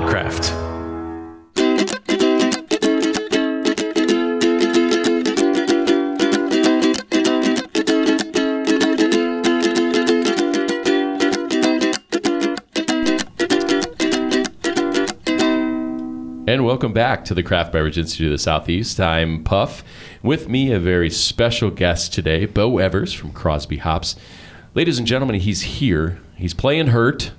Podcraft. 0.00 0.50
And 16.48 16.64
welcome 16.64 16.94
back 16.94 17.26
to 17.26 17.34
the 17.34 17.42
Craft 17.42 17.72
Beverage 17.72 17.98
Institute 17.98 18.28
of 18.28 18.32
the 18.32 18.38
Southeast. 18.38 18.98
I'm 19.00 19.44
Puff. 19.44 19.84
With 20.22 20.48
me, 20.48 20.72
a 20.72 20.80
very 20.80 21.10
special 21.10 21.70
guest 21.70 22.14
today, 22.14 22.46
Bo 22.46 22.78
Evers 22.78 23.12
from 23.12 23.32
Crosby 23.32 23.76
Hops. 23.76 24.16
Ladies 24.74 24.98
and 24.98 25.06
gentlemen, 25.06 25.40
he's 25.40 25.60
here. 25.60 26.18
He's 26.36 26.54
playing 26.54 26.86
hurt. 26.88 27.32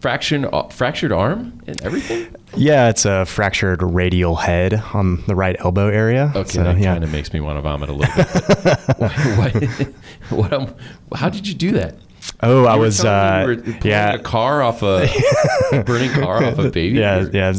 Fractured, 0.00 0.46
uh, 0.50 0.62
fractured 0.68 1.12
arm 1.12 1.60
and 1.66 1.80
everything? 1.82 2.34
Yeah, 2.56 2.88
it's 2.88 3.04
a 3.04 3.26
fractured 3.26 3.82
radial 3.82 4.34
head 4.36 4.74
on 4.94 5.22
the 5.26 5.34
right 5.34 5.56
elbow 5.60 5.88
area. 5.88 6.32
Okay, 6.34 6.48
So, 6.52 6.64
that 6.64 6.78
yeah. 6.78 6.92
kind 6.94 7.04
of 7.04 7.12
makes 7.12 7.32
me 7.34 7.40
want 7.40 7.58
to 7.58 7.60
vomit 7.60 7.90
a 7.90 7.92
little 7.92 8.14
bit. 8.16 8.98
why, 9.36 9.50
what, 10.36 10.52
um, 10.54 10.74
how 11.14 11.28
did 11.28 11.46
you 11.46 11.52
do 11.54 11.72
that? 11.72 11.96
Oh, 12.42 12.64
I 12.64 12.72
You 12.74 12.78
were 12.78 12.84
was, 12.86 13.04
uh, 13.04 13.56
yeah, 13.84 14.14
a 14.14 14.18
car 14.18 14.62
off 14.62 14.82
a 14.82 15.06
burning 15.84 16.10
car 16.12 16.42
off 16.44 16.58
a 16.58 16.70
baby. 16.70 16.98
yeah, 16.98 17.18
or- 17.18 17.30
yeah, 17.30 17.52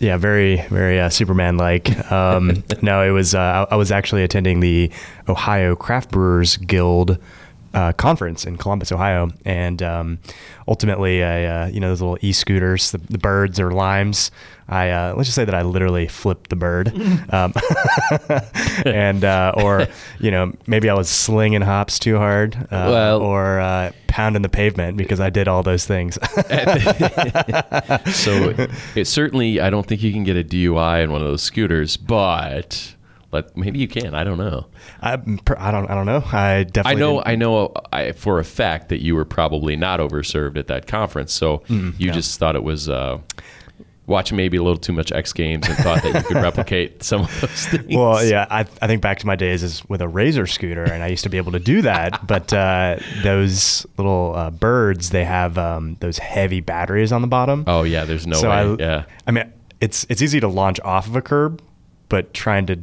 yeah, 0.00 0.16
very, 0.16 0.62
very 0.68 1.00
uh, 1.00 1.08
Superman-like. 1.08 2.10
Um, 2.12 2.62
no, 2.82 3.02
it 3.02 3.10
was. 3.10 3.34
Uh, 3.34 3.66
I 3.70 3.74
I 3.74 3.76
was 3.76 3.90
actually 3.90 4.22
attending 4.22 4.60
the 4.60 4.92
Ohio 5.28 5.74
Craft 5.74 6.12
Brewers 6.12 6.56
Guild 6.58 7.18
uh, 7.74 7.92
conference 7.92 8.44
in 8.44 8.56
Columbus, 8.56 8.92
Ohio, 8.92 9.30
and 9.44 9.82
um, 9.82 10.18
ultimately, 10.66 11.22
I, 11.22 11.44
uh, 11.44 11.66
you 11.68 11.80
know, 11.80 11.88
those 11.88 12.00
little 12.00 12.18
e-scooters, 12.20 12.90
the, 12.92 12.98
the 12.98 13.18
birds 13.18 13.60
or 13.60 13.70
limes. 13.72 14.30
I 14.70 14.90
uh, 14.90 15.14
let's 15.16 15.28
just 15.28 15.34
say 15.36 15.46
that 15.46 15.54
I 15.54 15.62
literally 15.62 16.08
flipped 16.08 16.50
the 16.50 16.56
bird, 16.56 16.88
um, 17.32 17.54
and 18.84 19.24
uh, 19.24 19.52
or 19.56 19.86
you 20.20 20.30
know 20.30 20.52
maybe 20.66 20.90
I 20.90 20.94
was 20.94 21.08
slinging 21.08 21.62
hops 21.62 21.98
too 21.98 22.18
hard, 22.18 22.54
uh, 22.70 22.88
Well- 22.90 23.22
or 23.22 23.60
uh, 23.60 23.92
pounding 24.08 24.42
the 24.42 24.48
pavement 24.50 24.98
because 24.98 25.20
I 25.20 25.30
did 25.30 25.48
all 25.48 25.62
those 25.62 25.86
things. 25.86 26.14
so 28.14 28.54
it 28.94 29.06
certainly, 29.06 29.60
I 29.60 29.70
don't 29.70 29.86
think 29.86 30.02
you 30.02 30.12
can 30.12 30.24
get 30.24 30.36
a 30.36 30.44
DUI 30.44 31.04
in 31.04 31.12
one 31.12 31.22
of 31.22 31.28
those 31.28 31.42
scooters, 31.42 31.96
but 31.96 32.94
let, 33.30 33.56
maybe 33.56 33.78
you 33.78 33.88
can. 33.88 34.14
I 34.14 34.24
don't 34.24 34.38
know. 34.38 34.66
I, 35.02 35.12
I 35.12 35.70
don't 35.70 35.90
I 35.90 35.94
don't 35.94 36.06
know. 36.06 36.22
I 36.32 36.64
definitely 36.64 36.90
I 36.90 36.94
know, 36.94 37.12
didn't- 37.18 37.28
I 37.28 37.34
know 37.36 37.72
I, 37.92 38.12
for 38.12 38.38
a 38.38 38.44
fact 38.44 38.88
that 38.88 39.02
you 39.02 39.14
were 39.14 39.24
probably 39.26 39.76
not 39.76 40.00
overserved 40.00 40.56
at 40.56 40.66
that 40.68 40.86
conference. 40.86 41.32
So 41.32 41.58
Mm, 41.68 41.94
you 41.98 42.10
just 42.10 42.38
thought 42.38 42.56
it 42.56 42.62
was 42.62 42.88
uh, 42.88 43.18
watching 44.06 44.38
maybe 44.38 44.56
a 44.56 44.62
little 44.62 44.78
too 44.78 44.94
much 44.94 45.12
X 45.12 45.34
Games 45.34 45.68
and 45.68 45.76
thought 45.78 46.02
that 46.02 46.14
you 46.14 46.22
could 46.22 46.36
replicate 46.42 47.02
some 47.10 47.20
of 47.22 47.40
those 47.42 47.66
things. 47.66 47.94
Well, 47.94 48.24
yeah, 48.24 48.46
I, 48.50 48.60
I 48.80 48.86
think 48.86 49.02
back 49.02 49.18
to 49.18 49.26
my 49.26 49.36
days 49.36 49.62
as 49.62 49.84
with 49.90 50.00
a 50.00 50.08
razor 50.08 50.46
scooter, 50.46 50.84
and 50.84 51.02
I 51.02 51.08
used 51.08 51.24
to 51.24 51.28
be 51.28 51.36
able 51.36 51.52
to 51.52 51.58
do 51.58 51.82
that. 51.82 52.26
but 52.26 52.50
uh, 52.54 52.96
those 53.22 53.84
little 53.98 54.32
uh, 54.34 54.50
birds, 54.50 55.10
they 55.10 55.24
have 55.24 55.58
um, 55.58 55.96
those 56.00 56.16
heavy 56.16 56.60
batteries 56.60 57.12
on 57.12 57.20
the 57.20 57.28
bottom. 57.28 57.64
Oh 57.66 57.82
yeah, 57.82 58.06
there's 58.06 58.26
no 58.26 58.36
so 58.38 58.48
way. 58.48 58.56
I, 58.56 58.76
yeah, 58.78 59.04
I 59.26 59.30
mean, 59.32 59.52
it's 59.82 60.06
it's 60.08 60.22
easy 60.22 60.40
to 60.40 60.48
launch 60.48 60.80
off 60.80 61.06
of 61.06 61.14
a 61.14 61.20
curb, 61.22 61.60
but 62.08 62.32
trying 62.32 62.64
to, 62.66 62.78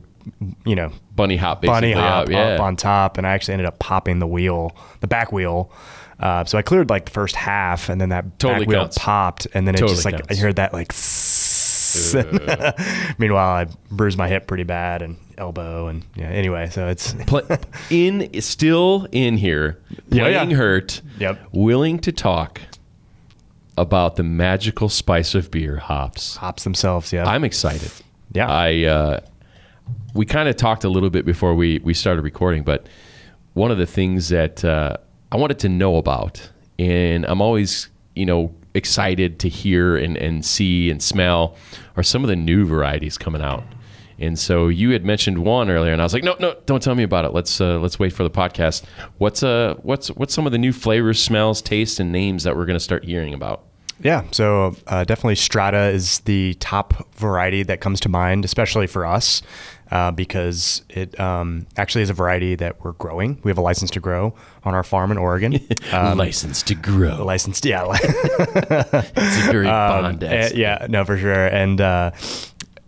you 0.66 0.76
know, 0.76 0.92
bunny 1.16 1.38
hop 1.38 1.62
basically. 1.62 1.94
bunny 1.94 2.02
hop 2.02 2.24
up, 2.26 2.30
yeah. 2.30 2.40
up 2.56 2.60
on 2.62 2.76
top, 2.76 3.18
and 3.18 3.26
I 3.28 3.32
actually 3.34 3.54
ended 3.54 3.68
up 3.68 3.80
popping 3.80 4.20
the 4.20 4.28
wheel, 4.28 4.76
the 5.02 5.08
back 5.08 5.32
wheel. 5.32 5.72
Uh, 6.20 6.46
so 6.46 6.58
I 6.58 6.62
cleared 6.62 6.90
like 6.90 7.06
the 7.06 7.12
first 7.12 7.36
half, 7.36 7.90
and 7.90 8.00
then 8.00 8.10
that 8.10 8.40
Totally 8.40 8.62
back 8.62 8.68
wheel 8.70 8.80
counts. 8.82 8.98
popped, 8.98 9.48
and 9.54 9.68
then 9.68 9.76
it 9.76 9.80
Totally 9.80 9.96
just 9.96 10.06
like 10.06 10.16
counts. 10.16 10.32
I 10.38 10.42
heard 10.42 10.56
that 10.58 10.74
like. 10.74 10.92
Meanwhile, 13.18 13.50
I 13.56 13.68
bruised 13.90 14.18
my 14.18 14.28
hip 14.28 14.48
pretty 14.48 14.64
bad 14.64 15.02
and 15.02 15.18
elbow, 15.38 15.88
and 15.88 16.04
yeah. 16.16 16.26
Anyway, 16.28 16.70
so 16.70 16.88
it's 16.88 17.14
in 17.90 18.42
still 18.42 19.08
in 19.12 19.38
here, 19.38 19.80
Yeah, 20.10 20.24
playing 20.24 20.52
yeah. 20.52 20.58
hurt, 20.58 21.02
Yep. 21.20 21.40
willing 21.52 22.00
to 22.00 22.12
talk 22.12 22.62
about 23.78 24.16
the 24.16 24.24
magical 24.24 24.90
spice 24.90 25.36
of 25.36 25.52
beer, 25.52 25.78
hops. 25.78 26.36
hops 26.38 26.64
themselves. 26.64 27.12
Yeah, 27.14 27.26
I'm 27.26 27.44
excited. 27.44 27.92
Yeah. 28.34 28.50
I 28.50 28.84
uh, 28.84 29.20
we 30.14 30.26
kind 30.26 30.48
of 30.48 30.56
talked 30.56 30.84
a 30.84 30.90
little 30.90 31.10
bit 31.10 31.26
before 31.26 31.56
we 31.56 31.80
we 31.80 31.94
started 31.94 32.22
recording, 32.24 32.64
but 32.64 32.88
one 33.54 33.72
of 33.72 33.78
the 33.78 33.86
things 33.86 34.30
that 34.30 34.64
uh, 34.64 34.98
I 35.32 35.38
wanted 35.38 35.60
to 35.60 35.70
know 35.70 35.98
about, 35.98 36.50
and 36.80 37.26
I'm 37.26 37.42
always 37.42 37.90
you 38.16 38.26
know 38.26 38.54
excited 38.74 39.40
to 39.40 39.50
hear 39.50 39.96
and, 39.96 40.18
and 40.18 40.46
see 40.46 40.90
and 40.90 41.02
smell, 41.02 41.56
are 41.96 42.04
some 42.04 42.24
of 42.24 42.30
the 42.30 42.36
new 42.36 42.66
varieties 42.66 43.18
coming 43.18 43.42
out. 43.42 43.64
And 44.18 44.40
so 44.40 44.70
you 44.70 44.92
had 44.92 45.04
mentioned 45.04 45.40
one 45.40 45.70
earlier, 45.70 45.92
and 45.92 46.02
I 46.02 46.06
was 46.06 46.14
like, 46.14 46.24
no, 46.24 46.36
no, 46.40 46.56
don't 46.66 46.82
tell 46.82 46.96
me 46.96 47.04
about 47.04 47.26
it. 47.26 47.34
Let's 47.34 47.60
uh, 47.60 47.80
let's 47.80 48.00
wait 48.00 48.14
for 48.14 48.24
the 48.24 48.30
podcast. 48.30 48.84
What's 49.18 49.44
uh 49.44 49.76
what's 49.82 50.08
what's 50.10 50.34
some 50.34 50.46
of 50.46 50.52
the 50.52 50.58
new 50.58 50.72
flavors, 50.72 51.22
smells, 51.22 51.62
tastes, 51.62 52.00
and 52.00 52.12
names 52.12 52.44
that 52.44 52.56
we're 52.56 52.66
going 52.66 52.78
to 52.78 52.84
start 52.84 53.04
hearing 53.04 53.34
about? 53.34 53.66
Yeah, 54.02 54.24
so 54.32 54.76
uh, 54.88 55.06
definitely 55.06 55.36
Strata 55.36 55.86
is 55.88 56.20
the 56.22 56.54
top 56.56 57.14
variety 57.16 57.64
that 57.64 57.80
comes 57.80 58.02
to 58.02 58.10
mind, 58.10 58.44
especially 58.44 58.88
for 58.88 59.06
us, 59.06 59.42
uh, 59.92 60.12
because 60.12 60.84
it 60.90 61.20
um, 61.20 61.68
actually 61.78 62.02
is 62.02 62.10
a 62.10 62.14
variety 62.14 62.56
that 62.56 62.84
we're 62.84 62.94
growing. 62.94 63.40
We 63.44 63.50
have 63.52 63.58
a 63.58 63.62
license 63.62 63.92
to 63.92 64.00
grow 64.00 64.34
on 64.64 64.74
our 64.74 64.84
farm 64.84 65.12
in 65.12 65.18
Oregon. 65.18 65.60
Um, 65.94 66.18
License 66.18 66.64
to 66.64 66.76
grow. 66.76 67.24
licensed, 67.24 67.64
yeah, 67.66 67.86
It's 68.02 69.48
a 69.48 69.52
very 69.52 69.68
um, 69.68 70.02
Bond. 70.02 70.24
eh, 70.24 70.50
yeah, 70.56 70.88
no, 70.90 71.06
for 71.06 71.18
sure. 71.18 71.48
And 71.48 71.80
uh, 71.80 72.12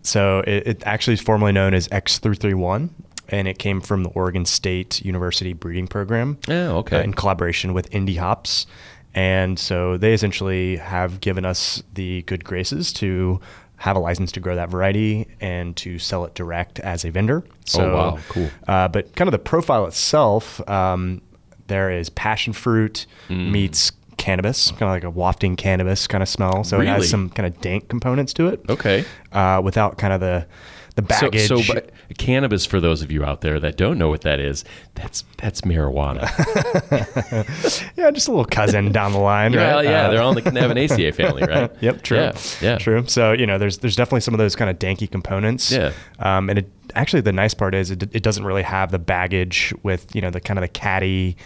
so 0.02 0.40
it, 0.46 0.66
it 0.66 0.82
actually 0.86 1.14
is 1.14 1.20
formally 1.20 1.52
known 1.52 1.74
as 1.74 1.88
X331, 1.88 2.90
and 3.28 3.48
it 3.48 3.58
came 3.58 3.80
from 3.80 4.02
the 4.02 4.08
Oregon 4.10 4.44
State 4.44 5.04
University 5.04 5.52
breeding 5.52 5.86
program. 5.86 6.38
Oh, 6.48 6.78
okay. 6.78 6.98
uh, 6.98 7.02
in 7.02 7.14
collaboration 7.14 7.72
with 7.74 7.88
Indie 7.90 8.16
Hops. 8.18 8.66
And 9.14 9.58
so 9.58 9.96
they 9.96 10.12
essentially 10.12 10.76
have 10.76 11.20
given 11.20 11.44
us 11.44 11.82
the 11.94 12.22
good 12.22 12.44
graces 12.44 12.92
to 12.94 13.40
have 13.78 13.96
a 13.96 13.98
license 14.00 14.32
to 14.32 14.40
grow 14.40 14.54
that 14.56 14.68
variety 14.70 15.26
and 15.40 15.76
to 15.76 15.98
sell 15.98 16.24
it 16.24 16.34
direct 16.34 16.80
as 16.80 17.04
a 17.04 17.10
vendor. 17.10 17.44
So, 17.64 17.90
Oh, 17.90 17.94
wow. 17.96 18.18
Cool. 18.28 18.50
Uh, 18.66 18.88
but 18.88 19.14
kind 19.14 19.28
of 19.28 19.32
the 19.32 19.38
profile 19.38 19.86
itself, 19.86 20.60
um, 20.68 21.22
there 21.68 21.90
is 21.90 22.10
passion 22.10 22.52
fruit 22.52 23.06
Mm. 23.28 23.50
meets 23.52 23.92
cannabis, 24.16 24.70
kind 24.72 24.82
of 24.82 24.88
like 24.88 25.04
a 25.04 25.10
wafting 25.10 25.54
cannabis 25.54 26.06
kind 26.08 26.22
of 26.22 26.28
smell. 26.28 26.64
So 26.64 26.80
it 26.80 26.86
has 26.88 27.08
some 27.08 27.30
kind 27.30 27.46
of 27.46 27.60
dank 27.60 27.88
components 27.88 28.32
to 28.34 28.48
it. 28.48 28.60
Okay. 28.68 29.04
Uh, 29.32 29.60
without 29.62 29.96
kind 29.96 30.12
of 30.12 30.18
the 30.20 30.44
the 31.06 31.14
So, 31.14 31.30
baggage. 31.30 31.48
so 31.48 31.60
but 31.72 31.90
cannabis, 32.18 32.66
for 32.66 32.80
those 32.80 33.02
of 33.02 33.10
you 33.12 33.24
out 33.24 33.40
there 33.40 33.58
that 33.60 33.76
don't 33.76 33.98
know 33.98 34.08
what 34.08 34.22
that 34.22 34.40
is, 34.40 34.64
that's 34.94 35.24
that's 35.38 35.60
marijuana. 35.62 36.22
yeah, 37.96 38.10
just 38.10 38.28
a 38.28 38.30
little 38.30 38.44
cousin 38.44 38.92
down 38.92 39.12
the 39.12 39.18
line, 39.18 39.54
right? 39.54 39.84
Yeah, 39.84 40.06
Uh, 40.06 40.10
they're 40.10 40.22
all 40.22 40.36
in 40.36 40.42
the 40.42 40.50
Cannabinaceae 40.50 41.14
family, 41.14 41.42
right? 41.44 41.70
Yep, 41.80 42.02
true. 42.02 42.18
Yeah, 42.18 42.32
yeah. 42.60 42.78
true. 42.78 43.04
So 43.06 43.32
you 43.32 43.46
know, 43.46 43.58
there's 43.58 43.78
there's 43.78 43.96
definitely 43.96 44.20
some 44.20 44.34
of 44.34 44.38
those 44.38 44.56
kind 44.56 44.70
of 44.70 44.78
danky 44.78 45.10
components. 45.10 45.70
Yeah. 45.70 45.92
Um, 46.18 46.50
and 46.50 46.58
it 46.58 46.70
actually 46.94 47.20
the 47.22 47.32
nice 47.32 47.54
part 47.54 47.74
is 47.74 47.90
it, 47.90 48.02
it 48.14 48.22
doesn't 48.22 48.44
really 48.44 48.62
have 48.62 48.90
the 48.90 48.98
baggage 48.98 49.72
with 49.82 50.14
you 50.14 50.20
know 50.20 50.30
the 50.30 50.40
kind 50.40 50.58
of 50.58 50.62
the 50.62 50.68
catty 50.68 51.36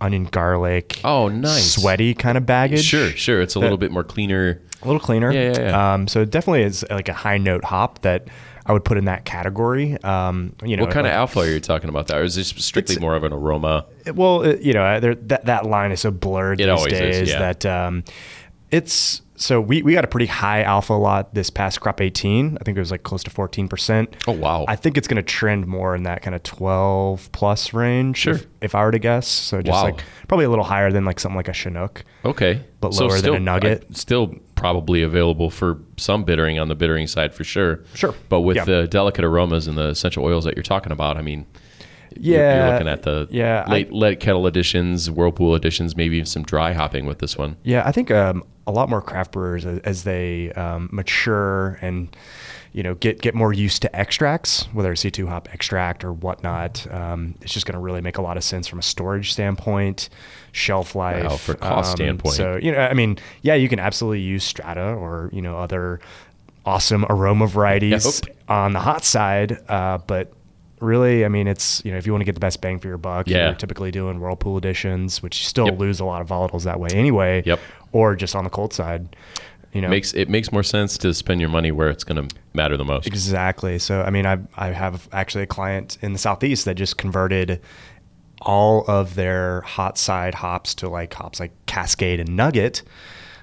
onion 0.00 0.24
garlic. 0.24 1.00
Oh, 1.04 1.28
nice. 1.28 1.74
Sweaty 1.74 2.14
kind 2.14 2.36
of 2.38 2.44
baggage. 2.46 2.82
Sure, 2.84 3.10
sure. 3.10 3.40
It's 3.40 3.54
a 3.54 3.60
little 3.60 3.76
bit 3.78 3.90
more 3.92 4.02
cleaner. 4.04 4.60
A 4.82 4.86
little 4.86 5.00
cleaner. 5.00 5.30
Yeah, 5.32 5.52
yeah, 5.52 5.60
yeah. 5.60 5.94
Um, 5.94 6.08
so 6.08 6.22
it 6.22 6.30
definitely 6.30 6.62
is 6.62 6.84
like 6.90 7.08
a 7.08 7.12
high 7.12 7.38
note 7.38 7.62
hop 7.64 8.00
that 8.02 8.26
I 8.64 8.72
would 8.72 8.84
put 8.84 8.96
in 8.96 9.06
that 9.06 9.24
category. 9.24 10.00
Um, 10.04 10.54
you 10.62 10.76
know, 10.76 10.84
What 10.84 10.92
kind 10.92 11.04
like- 11.04 11.12
of 11.12 11.16
alpha 11.18 11.40
are 11.40 11.46
you 11.46 11.58
talking 11.60 11.88
about? 11.88 12.06
That 12.08 12.18
or 12.18 12.22
is 12.22 12.34
this 12.36 12.48
strictly 12.48 12.96
more 12.98 13.14
of 13.16 13.24
an 13.24 13.32
aroma? 13.32 13.86
well, 14.14 14.42
it, 14.42 14.62
you 14.62 14.72
know, 14.72 15.00
there, 15.00 15.14
that 15.14 15.46
that 15.46 15.66
line 15.66 15.90
is 15.92 16.00
so 16.00 16.10
blurred 16.10 16.60
It 16.60 16.64
these 16.66 16.70
always 16.70 16.92
is, 16.92 16.98
days 17.00 17.30
yeah. 17.30 17.38
that 17.52 17.66
um, 17.66 18.04
it's 18.70 19.21
so 19.36 19.60
we 19.60 19.82
we 19.82 19.92
got 19.94 20.04
a 20.04 20.08
pretty 20.08 20.26
high 20.26 20.62
alpha 20.62 20.92
lot 20.92 21.34
this 21.34 21.50
past 21.50 21.80
crop 21.80 22.00
18. 22.00 22.58
I 22.60 22.64
think 22.64 22.76
it 22.76 22.80
was 22.80 22.90
like 22.90 23.02
close 23.02 23.22
to 23.24 23.30
14 23.30 23.68
percent. 23.68 24.14
Oh, 24.28 24.32
wow. 24.32 24.64
I 24.68 24.76
think 24.76 24.96
it's 24.98 25.08
going 25.08 25.16
to 25.16 25.22
trend 25.22 25.66
more 25.66 25.94
in 25.96 26.02
that 26.04 26.22
kind 26.22 26.34
of 26.34 26.42
12 26.42 27.30
plus 27.32 27.72
range. 27.72 28.18
Sure. 28.18 28.34
If, 28.34 28.46
if 28.60 28.74
I 28.74 28.84
were 28.84 28.90
to 28.92 28.98
guess, 28.98 29.26
so 29.26 29.60
just 29.62 29.74
Wow. 29.74 29.84
like 29.84 30.04
probably 30.28 30.44
a 30.44 30.50
little 30.50 30.64
higher 30.64 30.92
than 30.92 31.04
like 31.04 31.18
something 31.18 31.36
like 31.36 31.48
a 31.48 31.52
Chinook. 31.52 32.04
Okay, 32.24 32.62
But 32.80 32.94
lower 32.94 33.18
than 33.20 33.34
a 33.34 33.40
nugget. 33.40 33.84
uh, 33.90 33.94
still 33.94 34.34
probably 34.54 35.02
available 35.02 35.50
for 35.50 35.80
some 35.96 36.22
bittering 36.24 36.58
on 36.60 36.68
the 36.68 36.74
bittering 36.76 37.06
side 37.08 37.34
for 37.34 37.42
sure. 37.42 37.80
Sure. 37.94 38.14
But 38.28 38.42
with 38.42 38.56
Yeah. 38.56 38.64
the 38.64 38.86
delicate 38.86 39.24
aromas 39.24 39.66
and 39.66 39.76
the 39.76 39.88
essential 39.88 40.24
oils 40.24 40.44
that 40.44 40.54
you're 40.56 40.62
talking 40.62 40.92
about, 40.92 41.16
I 41.16 41.22
mean, 41.22 41.46
You're- 42.18 42.38
you're, 42.38 42.48
Yeah, 42.56 42.70
looking 42.72 42.88
at 42.88 43.02
the 43.02 43.26
yeah, 43.30 43.64
I- 43.66 43.70
late 43.70 43.92
late 43.92 44.20
kettle 44.20 44.46
editions, 44.46 45.10
whirlpool 45.10 45.54
editions, 45.54 45.96
maybe 45.96 46.16
even 46.16 46.26
some 46.26 46.42
dry 46.42 46.72
hopping 46.72 47.06
with 47.06 47.18
this 47.18 47.36
one. 47.38 47.56
Yeah, 47.64 47.82
I 47.86 47.92
think 47.92 48.10
um, 48.10 48.42
a 48.66 48.72
lot 48.72 48.88
more 48.88 49.00
craft 49.02 49.32
brewers 49.32 49.64
as, 49.66 49.78
as 49.80 50.04
they 50.04 50.52
um, 50.52 50.88
mature 50.92 51.78
and 51.82 52.14
you 52.72 52.82
know 52.82 52.94
get 52.94 53.20
get 53.20 53.34
more 53.34 53.52
used 53.52 53.82
to 53.82 53.94
extracts, 53.96 54.64
whether 54.72 54.92
it's 54.92 55.02
CO2 55.04 55.28
hop 55.28 55.48
extract 55.52 56.04
or 56.04 56.12
whatnot. 56.12 56.86
Um, 56.92 57.34
it's 57.42 57.52
just 57.52 57.66
going 57.66 57.74
to 57.74 57.80
really 57.80 58.00
make 58.00 58.16
a 58.18 58.22
lot 58.22 58.36
of 58.36 58.44
sense 58.44 58.66
from 58.66 58.78
a 58.78 58.82
storage 58.82 59.32
standpoint, 59.32 60.08
shelf 60.52 60.94
life, 60.94 61.24
Wow, 61.24 61.36
for 61.36 61.54
cost 61.54 61.90
um, 61.90 61.96
standpoint. 61.96 62.34
So 62.34 62.56
you 62.56 62.72
know, 62.72 62.78
I 62.78 62.94
mean, 62.94 63.18
yeah, 63.42 63.54
you 63.54 63.68
can 63.68 63.78
absolutely 63.78 64.20
use 64.20 64.42
Strata 64.44 64.94
or 64.94 65.28
you 65.32 65.42
know 65.42 65.58
other 65.58 66.00
awesome 66.64 67.04
aroma 67.10 67.46
varieties 67.48 68.22
Yep. 68.24 68.36
on 68.48 68.72
the 68.72 68.80
hot 68.80 69.04
side, 69.04 69.58
uh, 69.68 69.98
but. 70.06 70.32
Really, 70.82 71.24
I 71.24 71.28
mean, 71.28 71.46
it's 71.46 71.80
you 71.84 71.92
know 71.92 71.96
if 71.98 72.06
you 72.06 72.12
want 72.12 72.22
to 72.22 72.24
get 72.24 72.34
the 72.34 72.40
best 72.40 72.60
bang 72.60 72.78
for 72.80 72.88
your 72.88 72.98
buck, 72.98 73.28
Yeah. 73.28 73.46
you're 73.46 73.54
typically 73.54 73.90
doing 73.92 74.18
whirlpool 74.20 74.58
editions, 74.58 75.22
which 75.22 75.40
you 75.40 75.44
still 75.46 75.66
Yep. 75.66 75.78
lose 75.78 76.00
a 76.00 76.04
lot 76.04 76.20
of 76.22 76.28
volatiles 76.28 76.64
that 76.64 76.80
way 76.80 76.88
anyway 76.92 77.42
Yep. 77.46 77.60
or 77.92 78.16
just 78.16 78.34
on 78.34 78.42
the 78.44 78.50
cold 78.50 78.72
side. 78.74 79.14
You 79.72 79.80
know, 79.80 79.88
Makes 79.88 80.12
it 80.12 80.28
makes 80.28 80.50
more 80.52 80.62
sense 80.64 80.98
to 80.98 81.14
spend 81.14 81.40
your 81.40 81.48
money 81.48 81.70
where 81.70 81.88
it's 81.88 82.04
going 82.04 82.28
to 82.28 82.36
matter 82.52 82.76
the 82.76 82.84
most. 82.84 83.06
exactly. 83.06 83.78
So 83.78 84.02
I 84.02 84.10
mean, 84.10 84.26
I 84.26 84.38
I 84.56 84.68
have 84.72 85.08
actually 85.12 85.44
a 85.44 85.46
client 85.46 85.98
in 86.02 86.12
the 86.12 86.18
southeast 86.18 86.64
that 86.66 86.74
just 86.74 86.98
converted 86.98 87.60
all 88.40 88.84
of 88.88 89.14
their 89.14 89.60
hot 89.60 89.96
side 89.96 90.34
hops 90.34 90.74
to 90.74 90.88
like 90.88 91.14
hops 91.14 91.38
like 91.38 91.52
Cascade 91.66 92.18
and 92.18 92.36
Nugget, 92.36 92.82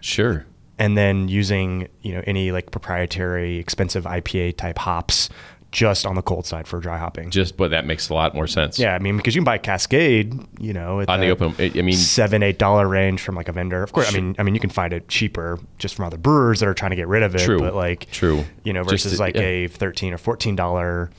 Sure. 0.02 0.46
and 0.78 0.98
then 0.98 1.30
using 1.30 1.88
you 2.02 2.14
know 2.14 2.22
any 2.28 2.52
like 2.52 2.70
proprietary 2.70 3.58
expensive 3.60 4.04
IPA 4.06 4.58
type 4.58 4.78
hops 4.78 5.30
just 5.72 6.06
on 6.06 6.16
the 6.16 6.22
cold 6.22 6.46
side 6.46 6.68
for 6.68 6.80
dry 6.80 6.98
hopping. 6.98 7.30
Just 7.30 7.58
but 7.58 7.72
that 7.72 7.86
makes 7.86 8.10
a 8.10 8.14
lot 8.14 8.34
more 8.34 8.48
sense. 8.48 8.80
yeah, 8.80 8.96
I 8.96 9.00
mean 9.00 9.18
because 9.18 9.36
you 9.36 9.42
can 9.42 9.46
buy 9.46 9.58
Cascade, 9.58 10.34
you 10.60 10.74
know, 10.74 11.02
at 11.02 11.10
On 11.10 11.20
the 11.20 11.30
open, 11.30 11.54
I 11.60 11.82
mean, 11.82 11.96
seven 11.96 12.42
eight 12.44 12.58
dollar 12.58 12.88
range 12.88 13.22
from 13.22 13.36
like 13.36 13.48
a 13.48 13.52
vendor. 13.52 13.84
Of 13.84 13.92
course, 13.92 14.12
I 14.12 14.20
mean, 14.20 14.36
I 14.40 14.44
mean 14.44 14.56
you 14.56 14.62
can 14.62 14.70
find 14.70 14.94
it 14.94 15.08
cheaper 15.08 15.60
just 15.78 15.96
from 15.96 16.06
other 16.06 16.18
brewers 16.18 16.60
that 16.62 16.68
are 16.68 16.74
trying 16.74 16.92
to 16.92 16.96
get 16.96 17.08
rid 17.08 17.24
of 17.24 17.36
it. 17.36 17.40
True. 17.42 17.60
but 17.60 17.76
like 17.76 18.10
True. 18.12 18.44
you 18.64 18.74
know, 18.74 18.84
versus 18.84 19.14
to- 19.14 19.20
like 19.20 19.36
yeah. 19.36 19.42
a 19.42 19.68
thirteen 19.68 20.14
or 20.14 20.18
fourteen 20.18 20.56
dollar 20.56 21.12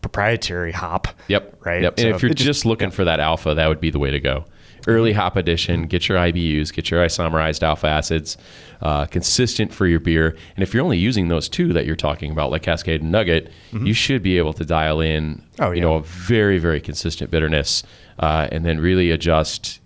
proprietary 0.00 0.72
hop. 0.72 1.08
Yep. 1.28 1.56
Right. 1.64 1.82
Yep. 1.82 1.98
And 1.98 2.08
if 2.08 2.22
you're 2.22 2.30
it 2.30 2.36
just, 2.36 2.64
looking 2.64 2.90
for 2.90 3.04
that 3.04 3.20
alpha, 3.20 3.54
that 3.54 3.66
would 3.66 3.80
be 3.80 3.90
the 3.90 3.98
way 3.98 4.10
to 4.10 4.20
go. 4.20 4.44
Early 4.88 5.12
hop 5.12 5.36
edition, 5.36 5.86
get 5.86 6.08
your 6.08 6.16
IBUs, 6.18 6.72
get 6.72 6.90
your 6.90 7.04
isomerized 7.04 7.62
alpha 7.62 7.86
acids, 7.86 8.38
uh, 8.80 9.04
consistent 9.06 9.72
for 9.72 9.86
your 9.86 10.00
beer. 10.00 10.34
And 10.56 10.62
if 10.62 10.72
you're 10.72 10.82
only 10.82 10.96
using 10.96 11.28
those 11.28 11.48
two 11.48 11.72
that 11.74 11.84
you're 11.84 11.94
talking 11.94 12.32
about, 12.32 12.50
like 12.50 12.62
Cascade 12.62 13.02
and 13.02 13.12
Nugget, 13.12 13.52
you 13.72 13.92
should 13.92 14.22
be 14.22 14.38
able 14.38 14.54
to 14.54 14.64
dial 14.64 15.00
in, 15.00 15.42
Mm-hmm. 15.58 15.62
Oh, 15.62 15.70
you 15.72 15.80
know, 15.80 15.96
a 15.96 16.02
very, 16.02 16.58
very 16.58 16.80
consistent 16.80 17.30
bitterness, 17.30 17.82
uh, 18.18 18.48
and 18.50 18.64
then 18.64 18.80
really 18.80 19.10
adjust, 19.10 19.80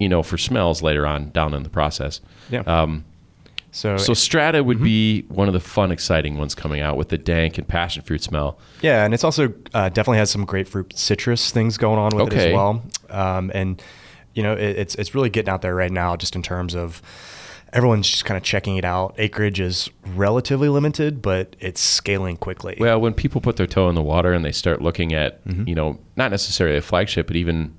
you 0.00 0.08
know, 0.08 0.22
for 0.22 0.38
smells 0.38 0.82
later 0.82 1.06
on 1.06 1.30
down 1.30 1.52
in 1.52 1.62
the 1.64 1.68
process. 1.68 2.20
yeah. 2.50 2.60
Um, 2.60 3.04
so 3.72 3.98
so 3.98 4.14
Strata 4.14 4.58
Mm-hmm. 4.58 4.66
would 4.68 4.82
be 4.82 5.22
one 5.28 5.48
of 5.48 5.52
the 5.52 5.60
fun, 5.60 5.90
exciting 5.92 6.38
ones 6.38 6.54
coming 6.54 6.80
out 6.80 6.96
with 6.96 7.10
the 7.10 7.18
dank 7.18 7.58
and 7.58 7.68
passion 7.68 8.02
fruit 8.02 8.22
smell. 8.22 8.58
yeah, 8.80 9.04
and 9.04 9.12
it's 9.12 9.24
also 9.24 9.52
uh, 9.74 9.90
definitely 9.90 10.16
has 10.18 10.30
some 10.30 10.46
grapefruit 10.46 10.96
citrus 10.96 11.50
things 11.50 11.76
going 11.76 11.98
on 11.98 12.16
with 12.16 12.32
it 12.32 12.38
as 12.38 12.54
well. 12.54 12.82
Um, 13.10 13.50
and 13.54 13.82
you 14.36 14.42
know, 14.44 14.52
it, 14.52 14.76
it's 14.78 14.94
it's 14.94 15.14
really 15.14 15.30
getting 15.30 15.48
out 15.52 15.62
there 15.62 15.74
right 15.74 15.90
now, 15.90 16.14
just 16.16 16.36
in 16.36 16.42
terms 16.42 16.74
of. 16.74 17.02
Everyone's 17.72 18.08
just 18.08 18.24
kind 18.24 18.38
of 18.38 18.44
checking 18.44 18.76
it 18.76 18.84
out. 18.84 19.16
Acreage 19.18 19.58
is 19.60 19.90
relatively 20.14 20.68
limited, 20.68 21.20
but 21.20 21.56
it's 21.58 21.80
scaling 21.80 22.36
quickly. 22.36 22.76
Well, 22.78 23.00
when 23.00 23.12
people 23.12 23.40
put 23.40 23.56
their 23.56 23.66
toe 23.66 23.88
in 23.88 23.96
the 23.96 24.02
water 24.04 24.32
and 24.32 24.44
they 24.44 24.52
start 24.52 24.80
looking 24.80 25.12
at, 25.12 25.44
Mm-hmm. 25.46 25.68
you 25.68 25.74
know, 25.74 25.98
not 26.14 26.30
necessarily 26.30 26.76
a 26.78 26.80
flagship, 26.80 27.26
but 27.26 27.34
even 27.36 27.76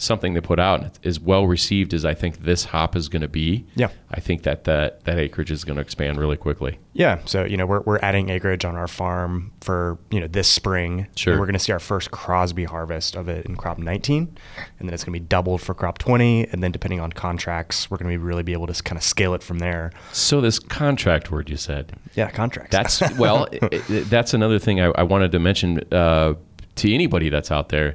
something 0.00 0.32
they 0.32 0.40
put 0.40 0.58
out 0.58 0.98
as 1.04 1.20
well 1.20 1.46
received 1.46 1.92
as 1.92 2.04
I 2.04 2.14
think 2.14 2.42
this 2.42 2.64
hop 2.64 2.96
is 2.96 3.08
going 3.08 3.22
to 3.22 3.28
be. 3.28 3.66
Yeah. 3.74 3.90
I 4.10 4.20
think 4.20 4.42
that 4.44 4.64
that, 4.64 5.04
that 5.04 5.18
acreage 5.18 5.50
is 5.50 5.62
going 5.62 5.76
to 5.76 5.82
expand 5.82 6.18
really 6.18 6.38
quickly. 6.38 6.78
Yeah, 6.92 7.20
so 7.24 7.44
you 7.44 7.56
know 7.56 7.66
we're 7.66 7.80
we're 7.82 8.00
adding 8.00 8.30
acreage 8.30 8.64
on 8.64 8.74
our 8.74 8.88
farm 8.88 9.52
for 9.60 9.98
you 10.10 10.18
know 10.18 10.26
this 10.26 10.48
spring. 10.48 11.06
Sure. 11.14 11.34
And 11.34 11.40
we're 11.40 11.46
going 11.46 11.54
to 11.54 11.60
see 11.60 11.70
our 11.70 11.78
first 11.78 12.10
Crosby 12.10 12.64
harvest 12.64 13.14
of 13.14 13.28
it 13.28 13.46
in 13.46 13.54
crop 13.54 13.78
19, 13.78 14.36
and 14.78 14.88
then 14.88 14.92
it's 14.92 15.04
going 15.04 15.14
to 15.14 15.20
be 15.20 15.24
doubled 15.24 15.62
for 15.62 15.72
crop 15.72 15.98
20, 15.98 16.48
and 16.48 16.64
then 16.64 16.72
depending 16.72 16.98
on 16.98 17.12
contracts, 17.12 17.90
we're 17.90 17.96
going 17.98 18.10
to 18.10 18.18
be 18.18 18.22
really 18.22 18.42
be 18.42 18.52
able 18.52 18.66
to 18.66 18.82
kind 18.82 18.96
of 18.96 19.04
scale 19.04 19.34
it 19.34 19.42
from 19.42 19.60
there. 19.60 19.92
So 20.12 20.40
this 20.40 20.58
contract 20.58 21.30
word 21.30 21.48
you 21.48 21.56
said, 21.56 21.92
Yeah, 22.14 22.30
contracts. 22.30 22.72
that's 22.72 23.00
well, 23.18 23.46
i 23.62 23.68
i 23.72 23.78
that's 24.00 24.34
another 24.34 24.58
thing 24.58 24.80
I, 24.80 24.86
I 24.96 25.04
wanted 25.04 25.30
to 25.32 25.38
mention 25.38 25.80
uh, 25.92 26.34
to 26.76 26.92
anybody 26.92 27.28
that's 27.28 27.52
out 27.52 27.68
there. 27.68 27.94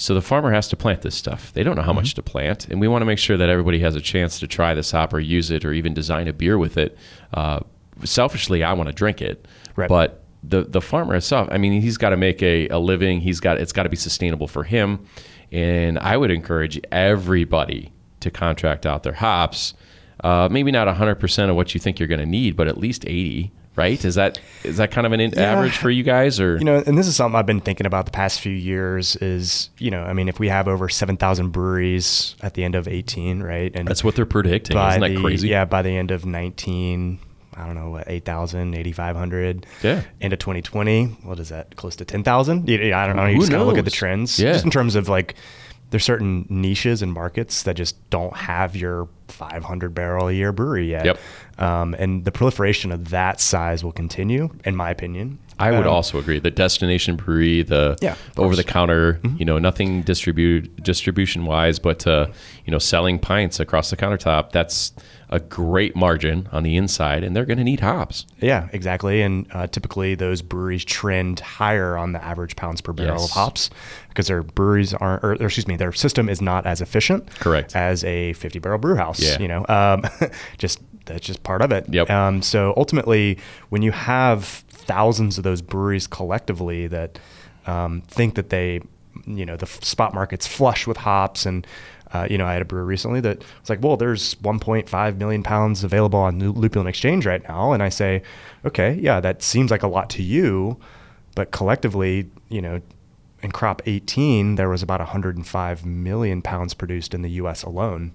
So 0.00 0.14
the 0.14 0.22
farmer 0.22 0.52
has 0.52 0.68
to 0.68 0.76
plant 0.76 1.02
this 1.02 1.16
stuff. 1.16 1.52
They 1.52 1.62
don't 1.64 1.74
know 1.76 1.82
how 1.82 1.92
much 1.92 2.10
Mm-hmm. 2.10 2.16
to 2.16 2.22
plant, 2.22 2.68
and 2.68 2.80
we 2.80 2.86
want 2.88 3.02
to 3.02 3.06
make 3.06 3.18
sure 3.18 3.36
that 3.36 3.48
everybody 3.48 3.80
has 3.80 3.96
a 3.96 4.00
chance 4.00 4.38
to 4.38 4.46
try 4.46 4.72
this 4.72 4.92
hop 4.92 5.12
or 5.12 5.18
use 5.18 5.50
it 5.50 5.64
or 5.64 5.72
even 5.72 5.92
design 5.92 6.28
a 6.28 6.32
beer 6.32 6.56
with 6.56 6.76
it. 6.78 6.96
Uh, 7.34 7.60
selfishly, 8.04 8.62
I 8.62 8.72
want 8.74 8.86
to 8.88 8.92
drink 8.94 9.20
it, 9.20 9.46
Right. 9.76 9.88
but 9.88 10.22
the 10.44 10.62
the 10.62 10.80
farmer 10.80 11.16
itself, 11.16 11.48
I 11.50 11.58
mean, 11.58 11.82
he's 11.82 11.96
got 11.98 12.10
to 12.10 12.16
make 12.16 12.40
a, 12.44 12.68
a 12.68 12.78
living. 12.78 13.20
He's 13.20 13.40
got 13.40 13.58
it's 13.58 13.72
got 13.72 13.82
to 13.82 13.88
be 13.88 13.96
sustainable 13.96 14.46
for 14.46 14.62
him, 14.62 15.04
and 15.50 15.98
I 15.98 16.16
would 16.16 16.30
encourage 16.30 16.80
everybody 16.92 17.92
to 18.20 18.30
contract 18.30 18.86
out 18.86 19.02
their 19.02 19.14
hops. 19.14 19.74
Uh, 20.22 20.48
maybe 20.50 20.70
not 20.72 20.88
100% 20.88 21.50
of 21.50 21.54
what 21.56 21.74
you 21.74 21.80
think 21.80 21.98
you're 21.98 22.08
going 22.08 22.18
to 22.20 22.26
need, 22.26 22.56
but 22.56 22.66
at 22.68 22.76
least 22.78 23.04
80. 23.06 23.52
Right? 23.78 24.04
Is 24.04 24.16
that 24.16 24.38
is 24.64 24.76
that 24.78 24.90
kind 24.90 25.06
of 25.06 25.12
an 25.12 25.20
in- 25.20 25.30
Yeah. 25.30 25.52
average 25.52 25.76
for 25.78 25.88
you 25.88 26.02
guys, 26.02 26.40
or 26.40 26.58
you 26.58 26.64
know, 26.64 26.82
and 26.84 26.98
this 26.98 27.06
is 27.06 27.16
something 27.16 27.38
I've 27.38 27.46
been 27.46 27.60
thinking 27.60 27.86
about 27.86 28.04
the 28.06 28.10
past 28.10 28.40
few 28.40 28.52
years. 28.52 29.16
Is 29.16 29.70
you 29.78 29.90
know, 29.90 30.02
I 30.02 30.12
mean, 30.12 30.28
if 30.28 30.38
we 30.40 30.48
have 30.48 30.66
over 30.68 30.88
7,000 30.88 31.50
breweries 31.50 32.34
at 32.42 32.54
the 32.54 32.64
end 32.64 32.74
of 32.74 32.88
18, 32.88 33.40
right, 33.42 33.70
and 33.74 33.86
that's 33.88 34.02
what 34.02 34.16
they're 34.16 34.26
predicting? 34.26 34.76
Isn't 34.76 35.00
that 35.00 35.08
the, 35.08 35.20
crazy? 35.22 35.48
Yeah, 35.48 35.64
by 35.64 35.82
the 35.82 35.96
end 35.96 36.10
of 36.10 36.26
19, 36.26 37.20
I 37.56 37.66
don't 37.66 37.74
know, 37.74 37.90
what, 37.90 38.04
8,000, 38.08 38.74
8,500. 38.74 39.66
Yeah. 39.82 40.02
End 40.20 40.32
of 40.32 40.38
2020, 40.38 41.06
what 41.22 41.38
is 41.38 41.48
that? 41.50 41.76
Close 41.76 41.96
to 41.96 42.04
10,000? 42.04 42.68
You- 42.68 42.94
I 42.94 43.06
don't 43.06 43.16
know. 43.16 43.26
You 43.26 43.34
Who 43.34 43.40
just 43.40 43.50
gotta 43.50 43.64
look 43.64 43.78
at 43.78 43.84
the 43.84 43.90
trends. 43.90 44.38
Yeah. 44.38 44.52
Just 44.52 44.64
in 44.64 44.70
terms 44.70 44.94
of 44.96 45.08
like, 45.08 45.34
there's 45.90 46.04
certain 46.04 46.46
niches 46.48 47.02
and 47.02 47.12
markets 47.12 47.62
that 47.62 47.74
just 47.74 48.10
don't 48.10 48.36
have 48.36 48.76
your 48.76 49.08
500 49.28 49.94
barrel 49.94 50.28
a 50.28 50.32
year 50.32 50.52
brewery 50.52 50.90
yet. 50.90 51.04
Yep. 51.04 51.18
Um, 51.58 51.94
and 51.94 52.24
the 52.24 52.32
proliferation 52.32 52.92
of 52.92 53.10
that 53.10 53.40
size 53.40 53.82
will 53.82 53.92
continue, 53.92 54.50
in 54.64 54.76
my 54.76 54.90
opinion. 54.90 55.38
I 55.58 55.72
would 55.72 55.86
Um, 55.86 55.92
also 55.92 56.18
agree. 56.18 56.38
The 56.38 56.50
destination 56.50 57.16
brewery, 57.16 57.62
the 57.62 57.96
Yeah, 58.00 58.14
over 58.36 58.54
the 58.56 58.64
counter, 58.64 59.20
you 59.36 59.44
know, 59.44 59.58
nothing 59.58 60.02
distribute 60.02 60.82
distribution 60.82 61.44
wise, 61.46 61.78
but 61.78 62.06
uh, 62.06 62.26
you 62.64 62.70
know, 62.70 62.78
selling 62.78 63.18
pints 63.18 63.58
across 63.60 63.90
the 63.90 63.96
countertop. 63.96 64.52
That's 64.52 64.92
a 65.30 65.40
great 65.40 65.94
margin 65.94 66.48
on 66.52 66.62
the 66.62 66.76
inside, 66.76 67.22
and 67.22 67.36
they're 67.36 67.44
going 67.44 67.58
to 67.58 67.64
need 67.64 67.80
hops. 67.80 68.24
Yeah, 68.40 68.68
exactly. 68.72 69.20
And 69.20 69.46
uh, 69.52 69.66
typically 69.66 70.14
those 70.14 70.40
breweries 70.40 70.84
trend 70.86 71.40
higher 71.40 71.98
on 71.98 72.12
the 72.12 72.24
average 72.24 72.56
pounds 72.56 72.80
per 72.80 72.92
barrel 72.94 73.20
Yes. 73.20 73.24
of 73.24 73.30
hops 73.32 73.70
because 74.08 74.26
their 74.28 74.42
breweries 74.42 74.94
aren't, 74.94 75.22
or, 75.24 75.32
or 75.32 75.44
excuse 75.44 75.68
me, 75.68 75.76
their 75.76 75.92
system 75.92 76.28
is 76.30 76.40
not 76.40 76.64
as 76.66 76.80
efficient. 76.80 77.28
Correct. 77.40 77.76
As 77.76 78.04
a 78.04 78.32
50 78.34 78.58
barrel 78.58 78.78
brew 78.78 78.94
house. 78.96 79.20
Yeah. 79.20 79.38
You 79.38 79.48
know, 79.48 79.66
um, 79.68 80.02
just 80.58 80.80
that's 81.04 81.26
just 81.26 81.42
part 81.42 81.60
of 81.62 81.72
it. 81.72 81.86
Yep. 81.88 82.08
Um, 82.10 82.40
so 82.42 82.72
ultimately, 82.76 83.38
when 83.70 83.82
you 83.82 83.92
have 83.92 84.64
thousands 84.88 85.38
of 85.38 85.44
those 85.44 85.62
breweries 85.62 86.08
collectively 86.08 86.88
that 86.88 87.18
um, 87.66 88.02
think 88.08 88.34
that 88.34 88.50
they, 88.50 88.80
you 89.26 89.46
know, 89.46 89.56
the 89.56 89.66
spot 89.66 90.14
market's 90.14 90.46
flush 90.46 90.86
with 90.86 90.96
hops 90.96 91.46
and 91.46 91.66
uh, 92.12 92.26
you 92.30 92.38
know, 92.38 92.46
I 92.46 92.54
had 92.54 92.62
a 92.62 92.64
brewer 92.64 92.84
recently 92.84 93.20
that 93.20 93.38
was 93.60 93.68
like, 93.68 93.82
well, 93.82 93.96
there's 93.96 94.34
1.5 94.36 95.16
million 95.18 95.42
pounds 95.42 95.84
available 95.84 96.18
on 96.18 96.38
Lu- 96.38 96.54
Lupulin 96.54 96.86
Exchange 96.86 97.26
right 97.26 97.46
now. 97.46 97.72
And 97.72 97.82
I 97.82 97.90
say, 97.90 98.22
okay, 98.64 98.94
yeah, 98.94 99.20
that 99.20 99.42
seems 99.42 99.70
like 99.70 99.82
a 99.82 99.88
lot 99.88 100.08
to 100.10 100.22
you. 100.22 100.78
But 101.34 101.50
collectively, 101.50 102.30
you 102.48 102.62
know, 102.62 102.80
in 103.42 103.52
crop 103.52 103.82
18, 103.86 104.54
there 104.54 104.68
was 104.68 104.82
about 104.82 105.00
105 105.00 105.86
million 105.86 106.42
pounds 106.42 106.74
produced 106.74 107.14
in 107.14 107.22
the 107.22 107.30
U.S. 107.32 107.62
alone. 107.62 108.12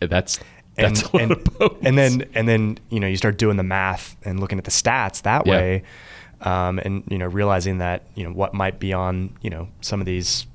That's 0.00 0.38
And, 0.78 0.96
that's 0.96 1.08
a 1.08 1.16
lot 1.16 1.22
and, 1.22 1.86
and 1.86 1.98
then 1.98 2.24
and 2.34 2.48
then 2.48 2.78
you 2.90 3.00
know 3.00 3.06
you 3.06 3.16
start 3.16 3.36
doing 3.38 3.56
the 3.56 3.62
math 3.62 4.16
and 4.24 4.40
looking 4.40 4.58
at 4.58 4.64
the 4.64 4.70
stats 4.70 5.22
that 5.22 5.46
Yeah. 5.46 5.52
way, 5.52 5.82
um, 6.42 6.78
and 6.78 7.02
you 7.10 7.18
know 7.18 7.26
realizing 7.26 7.78
that 7.78 8.02
you 8.14 8.24
know 8.24 8.30
what 8.32 8.54
might 8.54 8.78
be 8.78 8.92
on 8.92 9.30
you 9.42 9.50
know 9.50 9.68
some 9.80 10.00
of 10.00 10.06
these 10.06 10.46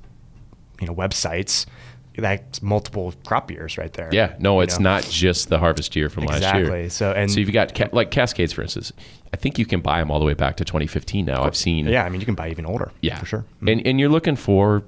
you 0.80 0.86
know 0.86 0.94
websites 0.94 1.66
that's 2.16 2.62
multiple 2.62 3.12
crop 3.26 3.50
years 3.50 3.76
right 3.76 3.92
there. 3.94 4.08
yeah, 4.12 4.36
no, 4.38 4.60
it's 4.60 4.78
know? 4.78 4.90
not 4.90 5.02
just 5.02 5.48
the 5.48 5.58
harvest 5.58 5.96
year 5.96 6.08
from 6.08 6.26
last 6.26 6.42
year. 6.42 6.62
exactly. 6.62 6.88
So 6.88 7.10
and 7.12 7.30
so 7.30 7.40
you've 7.40 7.52
got 7.52 7.74
ca- 7.74 7.88
like 7.92 8.10
Cascades, 8.12 8.52
for 8.52 8.62
instance. 8.62 8.92
I 9.32 9.36
think 9.36 9.58
you 9.58 9.66
can 9.66 9.80
buy 9.80 9.98
them 9.98 10.12
all 10.12 10.20
the 10.20 10.24
way 10.24 10.34
back 10.34 10.56
to 10.58 10.64
2015. 10.64 11.26
Now 11.26 11.42
I've 11.42 11.56
seen 11.56 11.86
yeah, 11.88 12.04
I 12.04 12.08
mean 12.08 12.20
you 12.20 12.24
can 12.26 12.36
buy 12.36 12.50
even 12.50 12.66
older. 12.66 12.92
Yeah, 13.00 13.18
for 13.18 13.26
sure. 13.26 13.44
And 13.66 13.84
and 13.84 13.98
you're 13.98 14.08
looking 14.08 14.36
for 14.36 14.84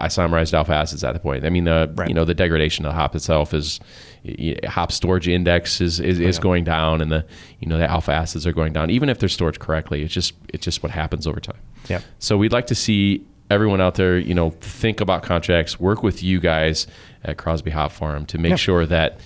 isomerized 0.00 0.52
alpha 0.54 0.72
acids 0.74 1.04
at 1.04 1.12
the 1.12 1.18
point. 1.20 1.44
I 1.44 1.50
mean, 1.50 1.64
the 1.64 1.90
Right. 1.94 2.08
you 2.08 2.14
know 2.14 2.24
the 2.24 2.34
degradation 2.34 2.84
of 2.86 2.90
the 2.92 2.96
hop 2.96 3.14
itself 3.14 3.54
is 3.54 3.80
hop 4.66 4.92
storage 4.92 5.28
index 5.28 5.80
is 5.80 6.00
is, 6.00 6.18
is 6.20 6.36
yeah. 6.36 6.42
going 6.42 6.64
down, 6.64 7.00
and 7.00 7.10
the 7.10 7.24
you 7.60 7.68
know 7.68 7.78
the 7.78 7.88
alpha 7.90 8.12
acids 8.12 8.46
are 8.46 8.52
going 8.52 8.72
down. 8.72 8.90
Even 8.90 9.08
if 9.08 9.18
they're 9.18 9.28
stored 9.28 9.58
correctly, 9.60 10.02
it's 10.02 10.12
just 10.14 10.34
it's 10.48 10.64
just 10.64 10.82
what 10.82 10.92
happens 10.92 11.26
over 11.26 11.40
time. 11.40 11.58
Yeah. 11.88 12.00
So 12.18 12.36
we'd 12.36 12.52
like 12.52 12.66
to 12.68 12.74
see 12.74 13.24
everyone 13.50 13.80
out 13.80 13.96
there, 13.96 14.16
you 14.18 14.32
know, 14.34 14.50
think 14.60 15.00
about 15.00 15.22
contracts. 15.22 15.80
Work 15.80 16.02
with 16.04 16.22
you 16.22 16.38
guys 16.38 16.86
at 17.24 17.36
Crosby 17.36 17.70
Hop 17.72 17.90
Farm 17.90 18.24
to 18.26 18.38
make 18.38 18.50
Yeah. 18.50 18.56
sure 18.56 18.86
that 18.86 19.18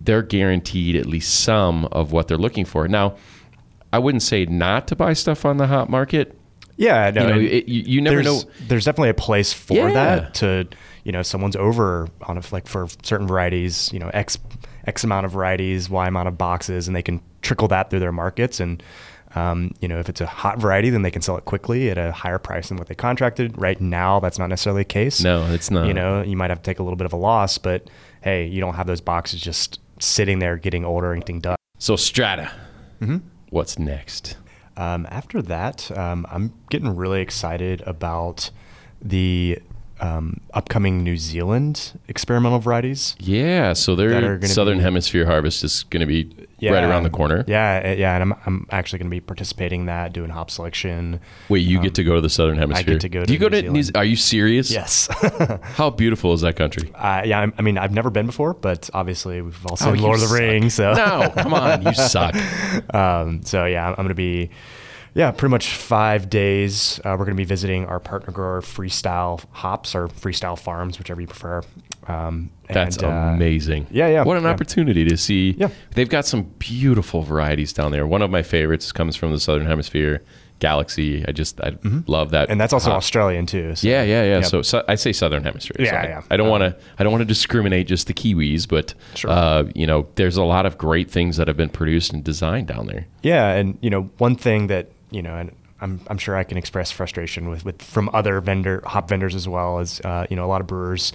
they're 0.00 0.22
guaranteed 0.22 0.94
at 0.94 1.06
least 1.06 1.40
some 1.40 1.86
of 1.86 2.12
what 2.12 2.28
they're 2.28 2.36
looking 2.38 2.64
for. 2.64 2.86
Now, 2.86 3.16
I 3.92 3.98
wouldn't 3.98 4.22
say 4.22 4.44
not 4.46 4.86
to 4.88 4.96
buy 4.96 5.14
stuff 5.14 5.44
on 5.44 5.56
the 5.56 5.66
hop 5.66 5.88
market. 5.88 6.38
Yeah, 6.76 7.10
no, 7.10 7.22
You 7.22 7.28
know, 7.34 7.40
it, 7.40 7.68
you, 7.68 7.82
you 7.86 8.00
never 8.00 8.22
there's, 8.22 8.44
know. 8.44 8.50
There's 8.68 8.84
definitely 8.84 9.08
a 9.10 9.14
place 9.14 9.52
for 9.52 9.74
Yeah. 9.88 9.92
that 9.92 10.34
to, 10.34 10.68
you 11.04 11.12
know, 11.12 11.22
someone's 11.22 11.56
over 11.56 12.08
on 12.22 12.36
a, 12.36 12.42
like 12.52 12.66
for 12.66 12.86
certain 13.02 13.26
varieties, 13.26 13.90
you 13.92 13.98
know, 13.98 14.10
X 14.12 14.38
X 14.86 15.02
amount 15.02 15.26
of 15.26 15.32
varieties, 15.32 15.88
Y 15.88 16.06
amount 16.06 16.28
of 16.28 16.36
boxes, 16.38 16.86
and 16.86 16.94
they 16.94 17.02
can 17.02 17.20
trickle 17.42 17.68
that 17.68 17.88
through 17.90 18.00
their 18.00 18.12
markets. 18.12 18.60
And, 18.60 18.82
um, 19.34 19.72
you 19.80 19.88
know, 19.88 19.98
if 19.98 20.08
it's 20.08 20.20
a 20.20 20.26
hot 20.26 20.58
variety, 20.58 20.90
then 20.90 21.02
they 21.02 21.10
can 21.10 21.22
sell 21.22 21.36
it 21.36 21.44
quickly 21.44 21.90
at 21.90 21.98
a 21.98 22.12
higher 22.12 22.38
price 22.38 22.68
than 22.68 22.76
what 22.78 22.86
they 22.88 22.94
contracted. 22.94 23.56
Right 23.58 23.80
now, 23.80 24.20
that's 24.20 24.38
not 24.38 24.48
necessarily 24.48 24.82
the 24.82 24.86
case. 24.86 25.22
No, 25.22 25.46
it's 25.52 25.70
not. 25.70 25.86
You 25.88 25.94
know, 25.94 26.22
you 26.22 26.36
might 26.36 26.50
have 26.50 26.58
to 26.62 26.64
take 26.70 26.78
a 26.78 26.82
little 26.82 26.96
bit 26.96 27.06
of 27.06 27.12
a 27.12 27.16
loss, 27.16 27.58
but 27.58 27.88
hey, 28.22 28.46
you 28.46 28.60
don't 28.60 28.74
have 28.74 28.86
those 28.86 29.00
boxes 29.00 29.40
just 29.40 29.80
sitting 29.98 30.38
there 30.40 30.56
getting 30.56 30.84
older 30.84 31.12
and 31.12 31.22
getting 31.22 31.40
done. 31.40 31.56
So 31.78 31.96
Strata, 31.96 32.50
Mm-hmm. 33.00 33.18
what's 33.50 33.78
next? 33.78 34.36
Um, 34.76 35.06
after 35.10 35.40
that, 35.42 35.90
um, 35.96 36.26
I'm 36.30 36.52
getting 36.70 36.94
really 36.94 37.20
excited 37.20 37.82
about 37.82 38.50
the 39.00 39.58
um, 40.00 40.40
upcoming 40.52 41.02
New 41.02 41.16
Zealand 41.16 41.98
experimental 42.08 42.58
varieties. 42.58 43.16
Yeah, 43.18 43.72
so 43.72 43.94
their 43.94 44.42
Southern 44.42 44.78
be- 44.78 44.82
Hemisphere 44.84 45.26
harvest 45.26 45.64
is 45.64 45.84
going 45.84 46.00
to 46.00 46.06
be 46.06 46.45
right 46.62 46.82
around 46.84 47.02
the 47.02 47.10
corner. 47.10 47.44
Yeah, 47.46 47.82
uh, 47.84 47.88
yeah, 47.92 48.14
and 48.14 48.22
I'm, 48.22 48.34
I'm 48.46 48.66
actually 48.70 48.98
going 49.00 49.10
to 49.10 49.14
be 49.14 49.20
participating 49.20 49.80
in 49.80 49.86
that, 49.86 50.12
doing 50.12 50.30
hop 50.30 50.50
selection. 50.50 51.20
Wait, 51.48 51.58
you 51.60 51.80
get 51.80 51.94
to 51.96 52.04
go 52.04 52.14
to 52.14 52.20
the 52.20 52.30
Southern 52.30 52.56
Hemisphere. 52.58 52.94
Um, 52.94 52.98
to 53.00 53.08
go 53.08 53.24
Do 53.24 53.32
you 53.32 53.38
to 53.38 53.44
go 53.44 53.48
New 53.56 53.62
to 53.62 53.70
New 53.70 53.82
Zealand. 53.82 53.96
Are 53.96 54.04
you 54.04 54.16
serious? 54.16 54.70
Yes. 54.70 55.08
How 55.62 55.90
beautiful 55.90 56.32
is 56.32 56.40
that 56.40 56.56
country? 56.56 56.90
uh, 56.94 57.22
yeah, 57.24 57.40
I'm- 57.40 57.52
I 57.58 57.62
mean, 57.62 57.76
I've 57.78 57.92
never 57.92 58.10
been 58.10 58.26
before, 58.26 58.54
but 58.54 58.88
obviously 58.94 59.42
we've 59.42 59.66
all 59.66 59.76
seen 59.76 59.88
Oh, 59.98 60.02
Lord 60.02 60.22
of 60.22 60.28
the. 60.30 60.34
Rings. 60.36 60.74
So, 60.74 60.92
No, 60.94 61.30
come 61.36 61.52
on, 61.54 61.82
you 61.82 61.92
suck. 61.94 62.34
um, 62.94 63.42
so 63.42 63.64
yeah, 63.66 63.88
I'm 63.88 63.94
going 63.96 64.08
to 64.08 64.14
be, 64.14 64.50
yeah, 65.16 65.30
pretty 65.30 65.50
much 65.50 65.74
five 65.74 66.28
days. 66.30 67.00
Uh, 67.04 67.10
we're 67.18 67.24
going 67.24 67.30
to 67.30 67.40
be 67.40 67.44
visiting 67.44 67.86
our 67.86 67.98
partner 67.98 68.32
grower 68.32 68.60
Freestyle 68.60 69.42
Hops 69.50 69.94
or 69.94 70.08
Freestyle 70.08 70.58
Farms, 70.58 70.98
whichever 70.98 71.20
you 71.20 71.26
prefer. 71.26 71.62
Um, 72.06 72.50
That's 72.68 72.96
and, 72.98 73.06
uh, 73.06 73.08
amazing. 73.34 73.86
yeah, 73.90 74.08
yeah, 74.08 74.22
What 74.24 74.36
an 74.36 74.44
yeah. 74.44 74.50
opportunity 74.50 75.04
to 75.06 75.16
see. 75.16 75.56
Yeah. 75.58 75.70
They've 75.94 76.08
got 76.08 76.26
some 76.26 76.42
beautiful 76.58 77.22
varieties 77.22 77.72
down 77.72 77.90
there. 77.92 78.06
One 78.06 78.22
of 78.22 78.30
my 78.30 78.42
favorites 78.42 78.92
comes 78.92 79.16
from 79.16 79.32
the 79.32 79.40
Southern 79.40 79.66
Hemisphere, 79.66 80.22
Galaxy. 80.58 81.24
I 81.26 81.32
just 81.32 81.60
I 81.60 81.76
love 82.06 82.30
that. 82.30 82.44
Mm-hmm. 82.44 82.52
and 82.52 82.60
that's 82.60 82.72
also 82.72 82.90
hop. 82.90 82.98
Australian 82.98 83.46
too. 83.46 83.74
So. 83.74 83.88
Yeah, 83.88 84.02
yeah, 84.02 84.22
yeah. 84.22 84.34
Yep. 84.36 84.44
So, 84.44 84.62
so 84.62 84.84
I 84.88 84.94
say 84.94 85.12
Southern 85.12 85.42
Hemisphere. 85.44 85.76
Yeah, 85.78 85.90
So 85.90 85.96
I, 85.96 86.02
yeah. 86.10 86.22
I 86.30 86.36
don't 86.36 86.46
Um, 86.46 86.50
want 86.60 86.62
to. 86.62 86.76
I 86.98 87.02
don't 87.02 87.12
want 87.12 87.22
to 87.22 87.26
discriminate 87.26 87.86
just 87.88 88.06
the 88.06 88.14
Kiwis, 88.14 88.68
but 88.68 88.94
Sure. 89.14 89.30
uh, 89.30 89.64
you 89.74 89.86
know, 89.86 90.06
there's 90.14 90.36
a 90.36 90.44
lot 90.44 90.64
of 90.66 90.78
great 90.78 91.10
things 91.10 91.36
that 91.38 91.48
have 91.48 91.56
been 91.56 91.68
produced 91.70 92.12
and 92.12 92.22
designed 92.24 92.68
down 92.68 92.86
there. 92.86 93.06
Yeah, 93.22 93.48
and 93.52 93.76
you 93.82 93.90
know, 93.90 94.08
one 94.18 94.36
thing 94.36 94.68
that 94.68 94.90
you 95.10 95.22
know, 95.22 95.36
and 95.36 95.52
I'm 95.80 96.00
I'm 96.08 96.18
sure 96.18 96.36
I 96.36 96.44
can 96.44 96.56
express 96.56 96.90
frustration 96.90 97.48
with 97.48 97.64
with 97.64 97.82
from 97.82 98.08
other 98.12 98.40
vendor 98.40 98.82
hop 98.86 99.08
vendors 99.08 99.34
as 99.34 99.46
well 99.48 99.78
as 99.78 100.00
uh, 100.04 100.26
you 100.30 100.36
know 100.36 100.44
a 100.44 100.48
lot 100.48 100.60
of 100.60 100.66
brewers. 100.66 101.12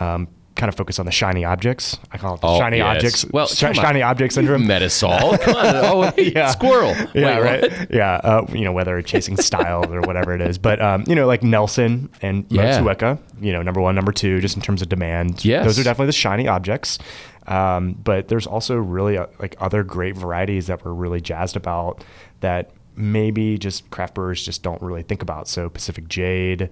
Um, 0.00 0.28
kind 0.56 0.68
of 0.68 0.76
focus 0.76 1.00
on 1.00 1.04
the 1.04 1.10
shiny 1.10 1.44
objects. 1.44 1.98
I 2.12 2.16
call 2.16 2.36
it 2.36 2.40
the 2.40 2.46
Oh, 2.46 2.58
shiny 2.60 2.76
yes. 2.76 2.96
objects. 2.96 3.24
Well, 3.32 3.48
on. 3.48 3.74
shiny 3.74 4.02
object 4.02 4.34
syndrome. 4.34 4.68
Met 4.68 4.82
us. 4.82 5.00
Come 5.00 5.56
on. 5.56 5.76
Oh, 5.76 6.12
wait, 6.16 6.32
Yeah. 6.36 6.48
squirrel. 6.52 6.94
Yeah, 7.12 7.40
Wait, 7.40 7.40
right. 7.40 7.90
Yeah, 7.90 8.12
uh, 8.22 8.46
you 8.52 8.60
know 8.64 8.70
whether 8.70 9.02
chasing 9.02 9.36
style 9.36 9.92
or 9.92 10.00
whatever 10.02 10.32
it 10.32 10.40
is, 10.40 10.56
but 10.58 10.80
um, 10.80 11.02
you 11.08 11.16
know 11.16 11.26
like 11.26 11.42
Nelson 11.42 12.08
and 12.22 12.46
Yeah. 12.50 13.16
You 13.40 13.52
know 13.52 13.62
number 13.62 13.80
one, 13.80 13.96
number 13.96 14.12
two, 14.12 14.40
just 14.40 14.54
in 14.54 14.62
terms 14.62 14.80
of 14.80 14.88
demand. 14.88 15.44
Yes. 15.44 15.64
those 15.64 15.76
are 15.80 15.82
definitely 15.82 16.06
the 16.06 16.12
shiny 16.12 16.46
objects. 16.46 17.00
Um, 17.48 17.94
but 18.04 18.28
there's 18.28 18.46
also 18.46 18.76
really 18.76 19.18
uh, 19.18 19.26
like 19.40 19.56
other 19.58 19.82
great 19.82 20.16
varieties 20.16 20.68
that 20.68 20.84
we're 20.84 20.92
really 20.94 21.20
jazzed 21.20 21.56
about 21.56 22.04
that 22.40 22.70
maybe 22.96 23.58
just 23.58 23.88
craft 23.90 24.14
brewers 24.14 24.42
just 24.44 24.62
don't 24.62 24.80
really 24.82 25.02
think 25.02 25.22
about. 25.22 25.48
So 25.48 25.68
Pacific 25.68 26.08
Jade, 26.08 26.70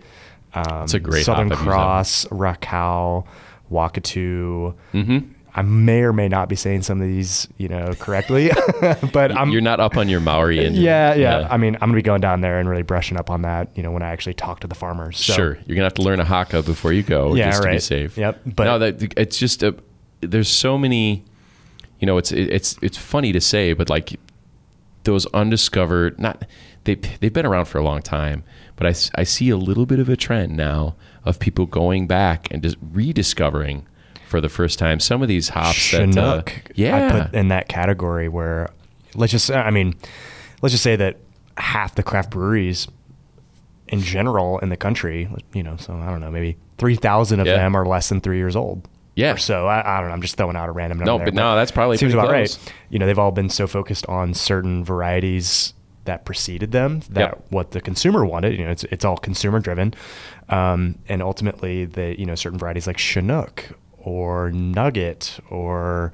um, 0.55 0.87
Southern 0.89 1.03
hop. 1.13 1.29
I've 1.39 1.49
used 1.49 1.51
that 1.51 1.57
Cross, 1.57 2.25
Rakau, 2.27 3.27
Wakatu. 3.71 4.75
Mm-hmm. 4.93 5.19
I 5.55 5.61
may 5.61 6.01
or 6.01 6.15
may 6.15 6.29
not 6.29 6.49
be 6.49 6.57
saying 6.57 6.81
some 6.81 7.03
of 7.03 7.07
these, 7.07 7.47
you 7.59 7.69
know, 7.69 7.93
correctly, 7.99 8.51
but 9.13 9.37
I'm 9.37 9.51
You're 9.51 9.61
not 9.61 9.81
up 9.81 9.99
on 9.99 10.09
your 10.09 10.21
Maori 10.21 10.59
engine. 10.65 10.83
yeah, 10.83 11.13
yeah, 11.15 11.47
I 11.51 11.59
mean, 11.59 11.75
I'm 11.75 11.81
gonna 11.81 11.93
be 11.95 12.01
going 12.03 12.23
down 12.23 12.41
there 12.41 12.59
and 12.59 12.67
really 12.67 12.83
brushing 12.83 13.19
up 13.19 13.29
on 13.29 13.43
that. 13.43 13.69
You 13.75 13.83
know, 13.83 13.91
when 13.91 14.03
I 14.03 14.09
actually 14.13 14.33
talk 14.33 14.61
to 14.61 14.67
the 14.67 14.75
farmers. 14.75 15.19
So, 15.19 15.35
sure. 15.35 15.59
You're 15.67 15.75
gonna 15.75 15.85
have 15.85 15.95
to 15.95 16.03
learn 16.03 16.21
a 16.21 16.25
haka 16.25 16.63
before 16.63 16.95
you 16.95 17.03
go, 17.03 17.35
Yeah, 17.35 17.51
just 17.51 17.61
to 17.63 17.69
be 17.69 17.73
right. 17.73 17.83
safe. 17.83 18.17
Yep, 18.17 18.41
But 18.47 18.65
no, 18.65 18.79
that 18.79 19.13
it's 19.19 19.39
just 19.39 19.63
a. 19.63 19.77
There's 20.23 20.49
so 20.49 20.79
many. 20.79 21.23
You 22.01 22.07
know, 22.07 22.17
it's 22.17 22.33
it's 22.33 22.79
it's 22.81 22.97
funny 22.97 23.33
to 23.33 23.41
say, 23.41 23.75
but 23.75 23.91
like 23.91 24.19
those 25.05 25.27
undiscovered, 25.27 26.19
not 26.19 26.45
they 26.85 26.95
they've 26.97 27.33
been 27.33 27.47
around 27.47 27.67
for 27.67 27.79
a 27.79 27.85
long 27.85 28.03
time, 28.03 28.45
but 28.77 28.87
I, 28.87 28.95
I 29.21 29.25
see 29.25 29.51
a 29.51 29.57
little 29.57 29.87
bit 29.87 29.99
of 29.99 30.09
a 30.09 30.17
trend 30.17 30.57
now 30.57 30.95
of 31.25 31.39
people 31.39 31.67
going 31.67 32.07
back 32.07 32.49
and 32.51 32.63
just 32.63 32.77
rediscovering 32.81 33.87
for 34.29 34.41
the 34.41 34.49
first 34.49 34.79
time 34.79 34.99
some 34.99 35.21
of 35.23 35.29
these 35.29 35.51
hops 35.51 35.77
Chinook, 35.77 36.47
that 36.47 36.71
uh, 36.71 36.73
yeah 36.75 37.07
I 37.07 37.23
put 37.23 37.35
in 37.35 37.49
that 37.49 37.69
category 37.69 38.29
where, 38.29 38.71
let's 39.15 39.31
just, 39.31 39.51
I 39.51 39.71
mean, 39.71 39.95
let's 40.63 40.73
just 40.73 40.83
say 40.83 40.97
that 40.97 41.19
half 41.59 41.95
the 41.95 42.03
craft 42.03 42.31
breweries 42.31 42.89
in 43.89 44.01
general 44.01 44.59
in 44.61 44.71
the 44.71 44.77
country, 44.77 45.29
you 45.53 45.63
know, 45.63 45.77
so 45.77 45.95
I 45.95 46.11
don't 46.11 46.21
know, 46.21 46.31
maybe 46.31 46.57
three 46.79 46.97
thousand 46.97 47.41
of 47.41 47.47
Yeah. 47.47 47.57
them 47.57 47.77
are 47.77 47.85
less 47.87 48.09
than 48.09 48.21
three 48.23 48.39
years 48.39 48.57
old. 48.57 48.89
Yeah. 49.15 49.33
Or 49.35 49.37
so 49.37 49.67
I, 49.67 49.99
I 49.99 50.01
don't 50.01 50.09
know. 50.09 50.15
I'm 50.15 50.23
just 50.23 50.37
throwing 50.37 50.57
out 50.57 50.69
a 50.69 50.73
random 50.73 50.99
number. 50.99 51.11
No, 51.13 51.19
there, 51.19 51.27
but 51.27 51.35
no, 51.35 51.55
that's 51.55 51.71
probably 51.71 51.97
seems 51.99 52.15
about 52.15 52.29
close. 52.29 52.59
right. 52.59 52.75
You 52.91 52.99
know, 52.99 53.07
they've 53.07 53.19
all 53.19 53.31
been 53.33 53.51
so 53.51 53.67
focused 53.67 54.07
on 54.07 54.33
certain 54.35 54.85
varieties 54.85 55.75
that 56.05 56.25
preceded 56.25 56.73
them 56.73 57.01
that 57.11 57.21
Yep. 57.21 57.45
what 57.51 57.71
the 57.73 57.81
consumer 57.81 58.25
wanted. 58.25 58.59
You 58.59 58.65
know, 58.65 58.71
it's 58.71 58.85
it's 58.85 59.05
all 59.05 59.17
consumer 59.17 59.61
driven, 59.61 59.95
um, 60.49 60.99
and 61.09 61.23
ultimately 61.23 61.85
the 61.85 62.19
you 62.19 62.27
know 62.27 62.35
certain 62.35 62.59
varieties 62.59 62.87
like 62.87 62.99
Chinook 62.99 63.65
or 63.99 64.51
Nugget 64.51 65.39
or 65.51 66.13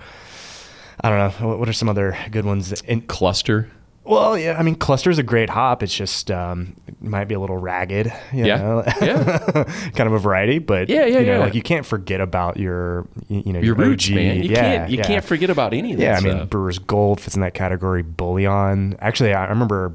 I 1.01 1.09
don't 1.09 1.41
know 1.41 1.49
what, 1.49 1.59
what 1.61 1.69
are 1.69 1.73
some 1.73 1.89
other 1.89 2.19
good 2.31 2.45
ones. 2.45 2.69
that- 2.71 3.07
cluster 3.09 3.71
well, 4.09 4.37
yeah, 4.39 4.57
I 4.59 4.63
mean, 4.63 4.75
cluster's 4.75 5.19
a 5.19 5.23
great 5.23 5.51
hop. 5.51 5.83
It's 5.83 5.95
just 5.95 6.31
um, 6.31 6.75
it 6.89 7.01
might 7.03 7.27
be 7.27 7.35
a 7.35 7.41
little 7.41 7.59
ragged. 7.59 8.07
You 8.33 8.47
Yeah. 8.47 8.57
know? 8.57 8.85
Yeah. 9.01 9.39
kind 9.95 10.07
of 10.09 10.13
a 10.13 10.19
variety, 10.19 10.59
but 10.59 10.89
Yeah, 10.89 11.05
yeah, 11.07 11.19
you 11.21 11.27
know, 11.27 11.33
yeah. 11.35 11.39
like 11.39 11.55
you 11.55 11.63
can't 11.63 11.87
forget 11.87 12.21
about 12.21 12.57
your, 12.57 13.07
you 13.29 13.53
know, 13.53 13.61
your 13.61 13.75
roots 13.75 14.09
OG. 14.09 14.15
man 14.15 14.37
you 14.43 14.51
yeah, 14.51 14.61
can't 14.61 14.91
you 14.91 14.99
yeah. 14.99 15.05
can't 15.05 15.25
forget 15.25 15.51
about 15.51 15.73
any 15.75 15.93
of 15.93 15.99
that 15.99 16.23
Yeah, 16.23 16.31
I 16.33 16.35
mean. 16.39 16.47
Brewer's 16.47 16.79
Gold 16.79 17.21
fits 17.21 17.35
in 17.37 17.43
that 17.43 17.55
category. 17.55 18.03
Bullion. 18.03 18.97
Actually, 19.01 19.35
I 19.35 19.45
remember 19.47 19.95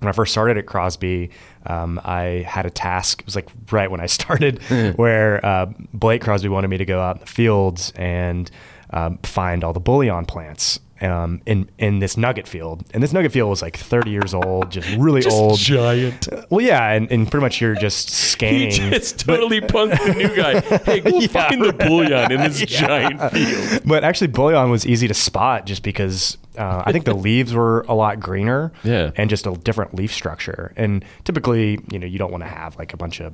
when 0.00 0.08
I 0.08 0.12
first 0.12 0.32
started 0.32 0.58
at 0.58 0.66
Crosby, 0.66 1.30
um, 1.66 2.00
I 2.04 2.44
had 2.48 2.66
a 2.66 2.70
task. 2.70 3.20
It 3.20 3.26
was 3.26 3.36
like 3.36 3.48
right 3.70 3.88
when 3.90 4.00
I 4.00 4.06
started, 4.18 4.60
where 4.96 5.44
uh, 5.46 5.66
Blake 5.94 6.22
Crosby 6.22 6.48
wanted 6.48 6.68
me 6.68 6.78
to 6.78 6.84
go 6.84 7.00
out 7.00 7.16
in 7.16 7.20
the 7.20 7.26
fields 7.26 7.92
and 7.94 8.50
um, 8.90 9.18
find 9.22 9.62
all 9.62 9.72
the 9.72 9.78
bullion 9.80 10.26
plants. 10.26 10.80
Um, 11.02 11.42
in 11.46 11.68
in 11.78 11.98
this 11.98 12.16
nugget 12.16 12.46
field, 12.46 12.84
and 12.94 13.02
this 13.02 13.12
nugget 13.12 13.32
field 13.32 13.50
was 13.50 13.60
like 13.60 13.76
30 13.76 14.10
years 14.12 14.34
old, 14.34 14.70
just 14.70 14.88
really 14.96 15.20
Just 15.20 15.36
old. 15.36 15.58
giant 15.58 16.28
Well, 16.48 16.64
yeah, 16.64 16.92
and, 16.92 17.10
and 17.10 17.28
pretty 17.28 17.42
much 17.42 17.60
you're 17.60 17.74
just 17.74 18.08
he 18.10 18.14
scanning. 18.14 18.70
just 18.92 19.18
totally 19.20 19.60
punked 19.60 19.98
the 20.06 20.14
new 20.14 20.28
guy. 20.36 20.60
Hey, 20.84 21.00
go 21.00 21.10
Yeah, 21.18 21.26
find 21.26 21.60
the 21.64 21.72
bullion 21.72 22.30
in 22.30 22.40
this 22.42 22.60
Yeah. 22.70 22.86
giant 22.86 23.32
field. 23.32 23.82
but 23.84 24.04
actually, 24.04 24.28
bullion 24.28 24.70
was 24.70 24.86
easy 24.86 25.08
to 25.08 25.14
spot 25.14 25.66
just 25.66 25.82
because 25.82 26.38
uh, 26.56 26.84
I 26.86 26.92
think 26.92 27.04
the 27.04 27.14
leaves 27.14 27.52
were 27.52 27.80
a 27.88 27.94
lot 27.94 28.20
greener, 28.20 28.70
Yeah. 28.84 29.10
and 29.16 29.28
just 29.28 29.46
a 29.48 29.52
different 29.54 29.94
leaf 29.96 30.12
structure. 30.12 30.72
And 30.76 31.04
typically, 31.24 31.80
you 31.90 31.98
know, 31.98 32.06
you 32.06 32.18
don't 32.18 32.30
want 32.30 32.44
to 32.44 32.48
have 32.48 32.76
like 32.78 32.94
a 32.94 32.96
bunch 32.96 33.20
of 33.20 33.32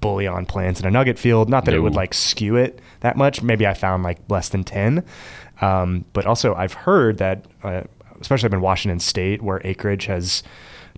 bullion 0.00 0.46
plants 0.46 0.80
in 0.80 0.86
a 0.86 0.90
nugget 0.90 1.18
field. 1.18 1.50
Not 1.50 1.66
that 1.66 1.74
it 1.74 1.80
would 1.80 1.94
like 1.94 2.14
skew 2.14 2.56
it 2.56 2.80
that 3.00 3.18
much. 3.18 3.42
Maybe 3.42 3.66
I 3.66 3.74
found 3.74 4.04
like 4.04 4.18
less 4.30 4.48
than 4.48 4.64
ten. 4.64 5.04
Um, 5.60 6.04
but 6.12 6.26
also, 6.26 6.54
I've 6.54 6.72
heard 6.72 7.18
that, 7.18 7.44
uh, 7.62 7.82
especially 8.20 8.46
up 8.48 8.52
in 8.54 8.60
Washington 8.60 8.98
State, 9.00 9.42
where 9.42 9.60
acreage 9.64 10.06
has 10.06 10.42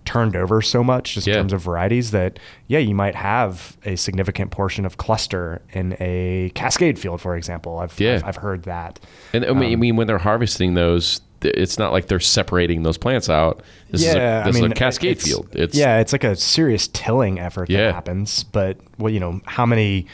turned 0.05 0.35
over 0.35 0.61
so 0.61 0.83
much 0.83 1.13
just 1.13 1.25
Yeah. 1.27 1.35
in 1.35 1.39
terms 1.41 1.53
of 1.53 1.61
varieties 1.61 2.11
that 2.11 2.37
yeah 2.67 2.79
you 2.79 2.93
might 2.93 3.15
have 3.15 3.77
a 3.85 3.95
significant 3.95 4.51
portion 4.51 4.85
of 4.85 4.97
cluster 4.97 5.61
in 5.71 5.95
a 6.01 6.51
cascade 6.55 6.99
field 6.99 7.21
for 7.21 7.37
example 7.37 7.79
i've 7.79 7.97
Yeah. 7.97 8.15
I've, 8.15 8.25
I've 8.25 8.35
heard 8.35 8.63
that 8.63 8.99
And 9.31 9.45
I 9.45 9.53
mean, 9.53 9.69
I 9.71 9.73
Um, 9.75 9.79
mean, 9.79 9.95
when 9.95 10.07
they're 10.07 10.17
harvesting 10.17 10.73
those, 10.73 11.21
it's 11.41 11.77
not 11.79 11.93
like 11.93 12.07
they're 12.07 12.19
separating 12.19 12.83
those 12.83 12.97
plants 12.97 13.29
out. 13.29 13.63
This 13.91 14.01
is 14.01 14.13
a, 14.15 14.43
this 14.45 14.57
is 14.57 14.61
a 14.63 14.69
cascade 14.71 15.11
it's- 15.11 15.25
field. 15.25 15.47
It's 15.53 15.73
yeah 15.73 15.99
it's 15.99 16.11
like 16.11 16.25
a 16.25 16.35
serious 16.35 16.89
tilling 16.89 17.39
effort 17.39 17.69
Yeah. 17.69 17.85
that 17.85 17.93
happens 17.95 18.43
but 18.43 18.75
well 18.97 19.09
you 19.13 19.21
know 19.21 19.39
how 19.45 19.65
many 19.65 20.05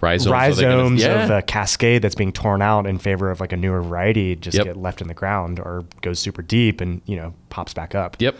rhizomes, 0.00 0.32
rhizomes 0.32 1.02
gonna- 1.02 1.22
of 1.24 1.30
yeah. 1.30 1.38
a 1.38 1.42
cascade 1.42 2.02
that's 2.02 2.14
being 2.14 2.32
torn 2.32 2.60
out 2.62 2.86
in 2.86 2.98
favor 2.98 3.30
of 3.30 3.40
like 3.40 3.52
a 3.52 3.56
newer 3.56 3.82
variety 3.82 4.36
just 4.36 4.56
Yep. 4.56 4.64
get 4.66 4.76
left 4.76 5.00
in 5.00 5.08
the 5.08 5.14
ground 5.14 5.58
or 5.60 5.84
goes 6.02 6.18
super 6.18 6.42
deep 6.42 6.80
and 6.80 7.00
you 7.06 7.16
know 7.16 7.32
pops 7.48 7.72
back 7.74 7.94
up 7.94 8.16
Yep. 8.18 8.36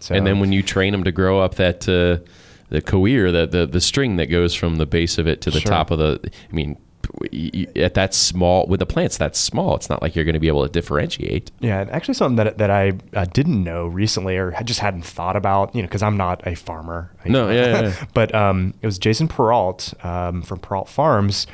So- 0.00 0.14
and 0.14 0.26
then 0.26 0.40
when 0.40 0.52
you 0.52 0.62
train 0.62 0.92
them 0.92 1.04
to 1.04 1.12
grow 1.12 1.40
up 1.40 1.54
that 1.56 1.88
uh, 1.88 2.24
the 2.68 2.82
coir, 2.82 3.30
the, 3.30 3.46
the 3.46 3.66
the 3.66 3.80
string 3.80 4.16
that 4.16 4.26
goes 4.26 4.52
from 4.54 4.76
the 4.76 4.86
base 4.86 5.18
of 5.18 5.26
it 5.28 5.40
to 5.42 5.50
the 5.52 5.60
Sure. 5.60 5.70
top 5.70 5.90
of 5.92 5.98
the. 5.98 6.20
I 6.24 6.54
mean, 6.54 6.76
at 7.76 7.94
that 7.94 8.14
small 8.14 8.66
with 8.66 8.80
the 8.80 8.86
plants 8.86 9.18
that 9.18 9.36
small, 9.36 9.74
it's 9.74 9.88
not 9.88 10.02
like 10.02 10.14
you're 10.14 10.24
going 10.24 10.34
to 10.34 10.40
be 10.40 10.48
able 10.48 10.66
to 10.66 10.72
differentiate. 10.72 11.50
Yeah, 11.60 11.80
and 11.80 11.90
actually 11.90 12.14
something 12.14 12.36
that 12.36 12.58
that 12.58 12.70
I 12.70 12.92
uh, 13.14 13.24
didn't 13.26 13.62
know 13.62 13.86
recently, 13.86 14.36
or 14.36 14.50
had- 14.52 14.66
just 14.66 14.80
hadn't 14.80 15.04
thought 15.04 15.36
about, 15.36 15.74
you 15.74 15.82
know, 15.82 15.88
because 15.88 16.02
I'm 16.02 16.16
not 16.16 16.46
a 16.46 16.54
farmer. 16.54 17.12
No, 17.24 17.50
yeah, 17.50 17.66
yeah, 17.66 17.80
yeah. 17.82 18.04
but 18.14 18.34
um, 18.34 18.74
it 18.82 18.86
was 18.86 18.98
Jason 18.98 19.28
Perrault 19.28 19.94
um, 20.04 20.42
from 20.42 20.58
Perrault 20.58 20.88
Farms. 20.88 21.46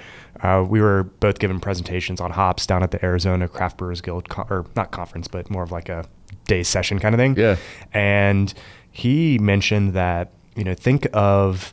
Uh, 0.43 0.65
we 0.69 0.81
were 0.81 1.05
both 1.21 1.39
given 1.39 1.61
presentations 1.61 2.21
on 2.21 2.33
hops 2.33 2.67
down 2.67 2.83
at 2.83 2.91
the 2.91 3.05
Arizona 3.05 3.47
Craft 3.47 3.77
Brewers 3.77 4.01
Guild, 4.01 4.29
con- 4.29 4.47
or 4.51 4.67
not 4.75 4.91
conference, 4.91 5.29
but 5.29 5.49
more 5.51 5.63
of 5.63 5.71
like 5.71 5.89
a 5.89 6.05
day 6.47 6.63
session 6.63 6.99
kind 6.99 7.15
of 7.15 7.19
thing. 7.19 7.37
Yeah. 7.37 7.57
And 7.93 8.53
he 8.91 9.39
mentioned 9.39 9.93
that 9.95 10.33
you 10.57 10.65
know 10.65 10.75
think 10.75 11.07
of 11.13 11.73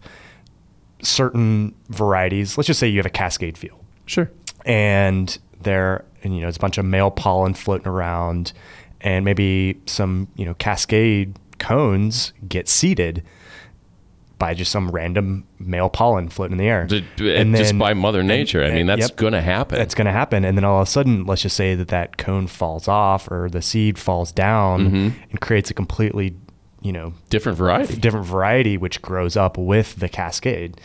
certain 1.01 1.73
varieties. 1.89 2.57
Let's 2.57 2.67
just 2.67 2.79
say 2.79 2.87
you 2.87 2.97
have 2.99 3.05
a 3.05 3.09
Cascade 3.09 3.57
field 3.57 3.79
Sure. 4.05 4.29
and 4.65 5.37
there 5.61 6.05
and 6.23 6.33
you 6.35 6.41
know 6.41 6.47
it's 6.47 6.57
a 6.57 6.59
bunch 6.59 6.77
of 6.77 6.85
male 6.85 7.11
pollen 7.11 7.53
floating 7.53 7.87
around 7.87 8.53
and 9.01 9.23
maybe 9.25 9.77
some 9.85 10.27
you 10.35 10.45
know 10.45 10.53
cascade 10.55 11.35
cones 11.57 12.31
get 12.47 12.67
seeded 12.69 13.23
by 14.37 14.53
just 14.53 14.71
some 14.71 14.89
random 14.89 15.45
male 15.59 15.89
pollen 15.89 16.29
floating 16.29 16.53
in 16.53 16.57
the 16.57 16.65
air 16.69 16.87
And 17.19 17.53
just 17.55 17.77
by 17.77 17.93
Mother 17.93 18.23
Nature. 18.23 18.63
I 18.63 18.71
mean, 18.71 18.85
that's 18.87 19.01
yep. 19.01 19.17
going 19.17 19.33
to 19.33 19.41
happen. 19.41 19.77
that's 19.77 19.93
going 19.93 20.05
to 20.05 20.13
happen 20.13 20.45
and 20.45 20.57
then 20.57 20.63
all 20.63 20.81
of 20.81 20.87
a 20.87 20.89
sudden 20.91 21.25
let's 21.25 21.41
just 21.41 21.57
say 21.57 21.75
that 21.75 21.89
that 21.89 22.17
cone 22.17 22.47
falls 22.47 22.87
off 22.87 23.29
or 23.29 23.49
the 23.49 23.61
seed 23.61 23.99
falls 23.99 24.31
down 24.31 24.87
Mm-hmm. 24.87 25.21
and 25.31 25.41
creates 25.41 25.69
a 25.69 25.73
completely 25.73 26.35
you 26.81 26.91
know 26.91 27.13
different 27.29 27.57
variety. 27.57 27.95
different 27.97 28.25
variety 28.25 28.77
which 28.77 29.01
grows 29.01 29.35
up 29.35 29.57
with 29.57 29.95
the 29.97 30.09
cascade. 30.09 30.79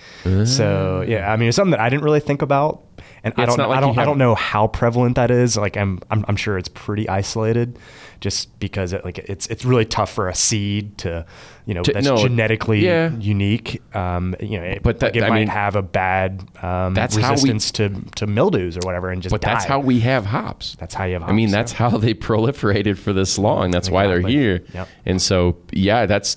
So 0.45 1.01
ah. 1.03 1.09
yeah, 1.09 1.33
I 1.33 1.37
mean 1.37 1.49
it's 1.49 1.57
something 1.57 1.73
that 1.73 1.81
I 1.81 1.89
didn't 1.89 2.05
really 2.05 2.21
think 2.21 2.43
about, 2.43 2.83
and 3.23 3.33
I 3.37 3.43
Yeah, 3.43 3.45
it's 3.47 3.57
don't 3.57 3.59
not 3.65 3.69
like 3.71 3.79
I 3.79 3.81
don't 3.81 3.99
I 3.99 4.05
don't 4.05 4.19
know 4.19 4.35
how 4.35 4.67
prevalent 4.67 5.17
that 5.17 5.31
is. 5.31 5.57
Like 5.57 5.77
I'm 5.77 6.01
I'm, 6.11 6.25
I'm 6.29 6.37
sure 6.37 6.59
it's 6.59 6.69
pretty 6.69 7.09
isolated, 7.09 7.79
just 8.21 8.59
because 8.61 8.93
it, 8.93 9.05
like 9.05 9.19
it's 9.19 9.47
it's 9.49 9.65
really 9.65 9.85
tough 9.85 10.13
for 10.13 10.29
a 10.29 10.35
seed 10.35 10.99
to 10.99 11.25
you 11.67 11.75
know 11.75 11.83
To- 11.83 11.93
that's 11.93 12.07
no, 12.07 12.17
genetically 12.17 12.85
yeah. 12.85 13.11
unique. 13.19 13.83
Um, 13.95 14.35
you 14.41 14.59
know, 14.59 14.65
it, 14.65 14.83
But 14.83 15.01
that- 15.01 15.15
like, 15.15 15.17
it 15.17 15.23
I 15.25 15.29
might 15.31 15.39
mean, 15.41 15.49
have 15.49 15.77
a 15.77 15.83
bad 15.83 16.43
um, 16.63 16.95
that's 16.95 17.17
how 17.17 17.35
we- 17.43 17.59
to 17.59 17.89
to 18.17 18.27
mildews 18.27 18.77
or 18.77 18.81
whatever, 18.85 19.11
and 19.11 19.23
just 19.23 19.33
But 19.33 19.41
that's 19.41 19.65
how 19.65 19.81
we 19.81 20.01
have 20.01 20.27
hops. 20.27 20.77
That's 20.79 20.95
how 20.95 21.05
you 21.05 21.15
have 21.15 21.23
I 21.23 21.33
mean, 21.33 21.51
that's 21.51 21.73
yeah. 21.73 21.91
how 21.91 21.99
they 21.99 22.15
proliferated 22.15 22.99
for 22.99 23.13
this 23.13 23.39
long. 23.39 23.71
That's 23.71 23.91
why 23.91 24.07
they're 24.07 24.21
here. 24.21 24.63
Yep. 24.75 24.89
And 25.07 25.23
so, 25.23 25.57
yeah, 25.73 26.07
that's 26.07 26.37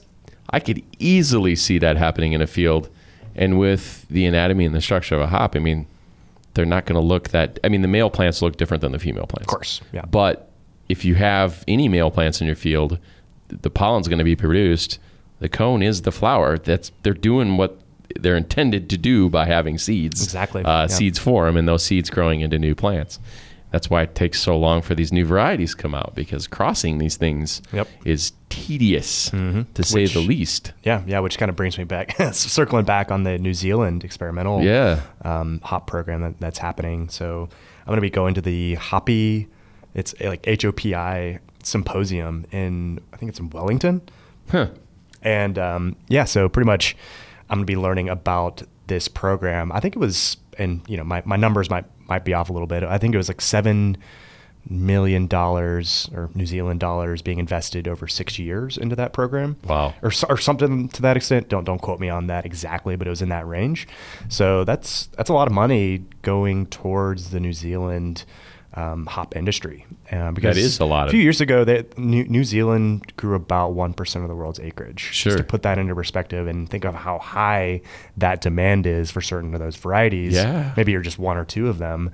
I 0.50 0.60
could 0.62 0.82
easily 1.00 1.56
see 1.56 1.78
that 1.80 1.98
happening 1.98 2.32
in 2.34 2.42
a 2.42 2.48
field. 2.48 2.90
And 3.36 3.60
with 3.60 4.08
the 4.10 4.26
anatomy 4.26 4.66
and 4.66 4.74
the 4.74 4.82
structure 4.82 5.14
of 5.16 5.22
a 5.22 5.28
hop, 5.28 5.56
I 5.56 5.60
mean, 5.60 5.86
they're 6.58 6.66
not 6.66 6.86
going 6.86 7.00
to 7.00 7.06
look 7.08 7.30
that. 7.30 7.58
I 7.64 7.70
mean, 7.70 7.82
the 7.84 7.88
male 7.88 8.10
plants 8.10 8.42
look 8.42 8.58
different 8.58 8.82
than 8.82 8.92
the 8.92 9.00
female 9.00 9.26
plants, 9.28 9.44
of 9.46 9.48
course, 9.48 9.80
yeah. 9.94 10.04
But 10.06 10.52
if 10.90 11.06
you 11.06 11.16
have 11.16 11.64
any 11.70 11.88
male 11.88 12.12
plants 12.12 12.42
in 12.42 12.48
your 12.48 12.56
field, 12.58 13.00
the 13.48 13.70
pollen's 13.70 14.10
going 14.10 14.18
to 14.20 14.26
be 14.26 14.36
produced. 14.36 15.00
The 15.40 15.48
cone 15.48 15.82
is 15.82 16.02
the 16.02 16.12
flower. 16.12 16.58
That's 16.58 16.92
they're 17.04 17.14
doing 17.14 17.56
what 17.56 17.80
they're 18.20 18.36
intended 18.38 18.90
to 18.90 18.98
do 18.98 19.30
by 19.30 19.46
having 19.46 19.78
seeds. 19.78 20.22
Exactly, 20.24 20.64
Uh, 20.64 20.82
yeah. 20.82 20.88
Seeds 20.88 21.20
form, 21.20 21.56
and 21.56 21.68
those 21.68 21.84
seeds 21.84 22.10
growing 22.10 22.42
into 22.42 22.58
new 22.60 22.76
plants. 22.76 23.20
That's 23.72 23.90
why 23.90 24.04
it 24.04 24.16
takes 24.16 24.42
so 24.42 24.58
long 24.58 24.82
for 24.82 24.96
these 24.96 25.12
new 25.12 25.26
varieties 25.26 25.72
to 25.76 25.78
come 25.82 25.94
out 25.94 26.16
because 26.16 26.48
crossing 26.48 26.98
these 27.00 27.18
things 27.18 27.62
Yep. 27.74 27.88
is 28.06 28.32
tedious 28.66 29.30
to 29.30 29.66
say 29.84 30.06
the 30.08 30.20
least. 30.20 30.74
Yeah, 30.84 31.04
yeah, 31.08 31.20
which 31.20 31.38
kind 31.38 31.50
of 31.50 31.56
brings 31.56 31.78
me 31.78 31.84
back, 31.84 32.16
circling 32.34 32.86
back 32.86 33.12
on 33.12 33.24
the 33.24 33.38
New 33.38 33.54
Zealand 33.54 34.04
experimental 34.04 34.62
Yeah. 34.64 35.02
um, 35.24 35.62
hop 35.64 35.88
program 35.88 36.22
that, 36.22 36.40
that's 36.40 36.60
happening. 36.60 37.10
So 37.10 37.50
I'm 37.82 37.86
going 37.88 37.98
to 37.98 38.02
be 38.02 38.10
going 38.10 38.34
to 38.36 38.42
the 38.42 38.76
Hoppy, 38.76 39.48
it's 39.94 40.14
like 40.22 40.42
HOPI 40.44 41.40
symposium 41.64 42.46
in, 42.52 43.00
I 43.14 43.18
think 43.18 43.30
it's 43.30 43.40
in 43.40 43.50
Wellington. 43.50 44.02
Huh. 44.50 44.68
And 45.22 45.58
um, 45.60 45.96
yeah, 46.08 46.26
so 46.26 46.48
pretty 46.50 46.68
much 46.68 46.96
I'm 47.50 47.58
going 47.60 47.66
to 47.68 47.72
be 47.72 47.78
learning 47.78 48.10
about 48.10 48.64
this 48.88 49.08
program. 49.08 49.72
I 49.72 49.80
think 49.80 49.96
it 49.96 50.00
was, 50.00 50.38
and 50.58 50.82
you 50.88 50.98
know, 50.98 51.04
my, 51.04 51.22
my 51.26 51.36
numbers 51.36 51.70
might 51.70 51.86
might 52.08 52.24
be 52.24 52.34
off 52.34 52.50
a 52.50 52.54
little 52.54 52.68
bit. 52.68 52.84
I 52.84 52.98
think 52.98 53.14
it 53.14 53.18
was 53.18 53.28
like 53.28 53.42
seven 53.42 53.98
million 54.70 55.28
dollars 55.28 56.10
or 56.14 56.30
New 56.36 56.46
Zealand 56.46 56.80
dollars 56.80 57.22
being 57.22 57.40
invested 57.40 57.88
over 57.88 58.08
six 58.08 58.38
years 58.38 58.78
into 58.78 58.96
that 58.96 59.14
program. 59.14 59.56
Wow. 59.66 59.94
Or, 60.02 60.12
or 60.30 60.38
something 60.38 60.90
to 60.90 61.02
that 61.04 61.18
extent. 61.18 61.50
Don't 61.50 61.64
don't 61.64 61.82
quote 61.82 62.00
me 62.00 62.10
on 62.10 62.28
that 62.28 62.46
exactly, 62.46 62.96
but 62.96 63.08
it 63.08 63.10
was 63.10 63.22
in 63.22 63.30
that 63.30 63.48
range. 63.48 63.88
So 64.30 64.64
that's 64.64 65.08
that's 65.18 65.30
a 65.30 65.34
lot 65.34 65.48
of 65.48 65.54
money 65.54 66.04
going 66.22 66.66
towards 66.68 67.30
the 67.32 67.40
New 67.40 67.54
Zealand 67.54 68.26
um, 68.74 69.06
hop 69.08 69.36
industry. 69.36 69.86
Um, 70.12 70.34
because 70.36 70.56
is 70.58 70.80
a 70.80 70.86
lot 70.86 71.04
A 71.04 71.06
of- 71.06 71.12
few 71.12 71.22
years 71.22 71.42
ago, 71.42 71.64
that 71.64 71.98
New, 71.98 72.26
New 72.26 72.44
Zealand 72.44 73.12
grew 73.18 73.34
about 73.36 73.70
one 73.74 73.94
percent 73.94 74.24
of 74.24 74.30
the 74.30 74.36
world's 74.36 74.60
acreage. 74.60 75.00
Sure. 75.00 75.32
Just 75.32 75.38
to 75.40 75.44
put 75.44 75.64
that 75.64 75.78
into 75.80 75.96
perspective 75.96 76.48
and 76.48 76.70
think 76.70 76.86
of 76.86 76.94
how 76.94 77.18
high 77.20 77.82
that 78.18 78.42
demand 78.42 78.86
is 78.86 79.10
for 79.10 79.22
certain 79.22 79.54
of 79.54 79.60
those 79.60 79.76
varieties. 79.76 80.34
Yeah. 80.34 80.74
Maybe 80.78 80.92
you're 80.92 81.02
just 81.02 81.18
one 81.20 81.38
or 81.38 81.46
two 81.46 81.70
of 81.70 81.78
them. 81.80 82.12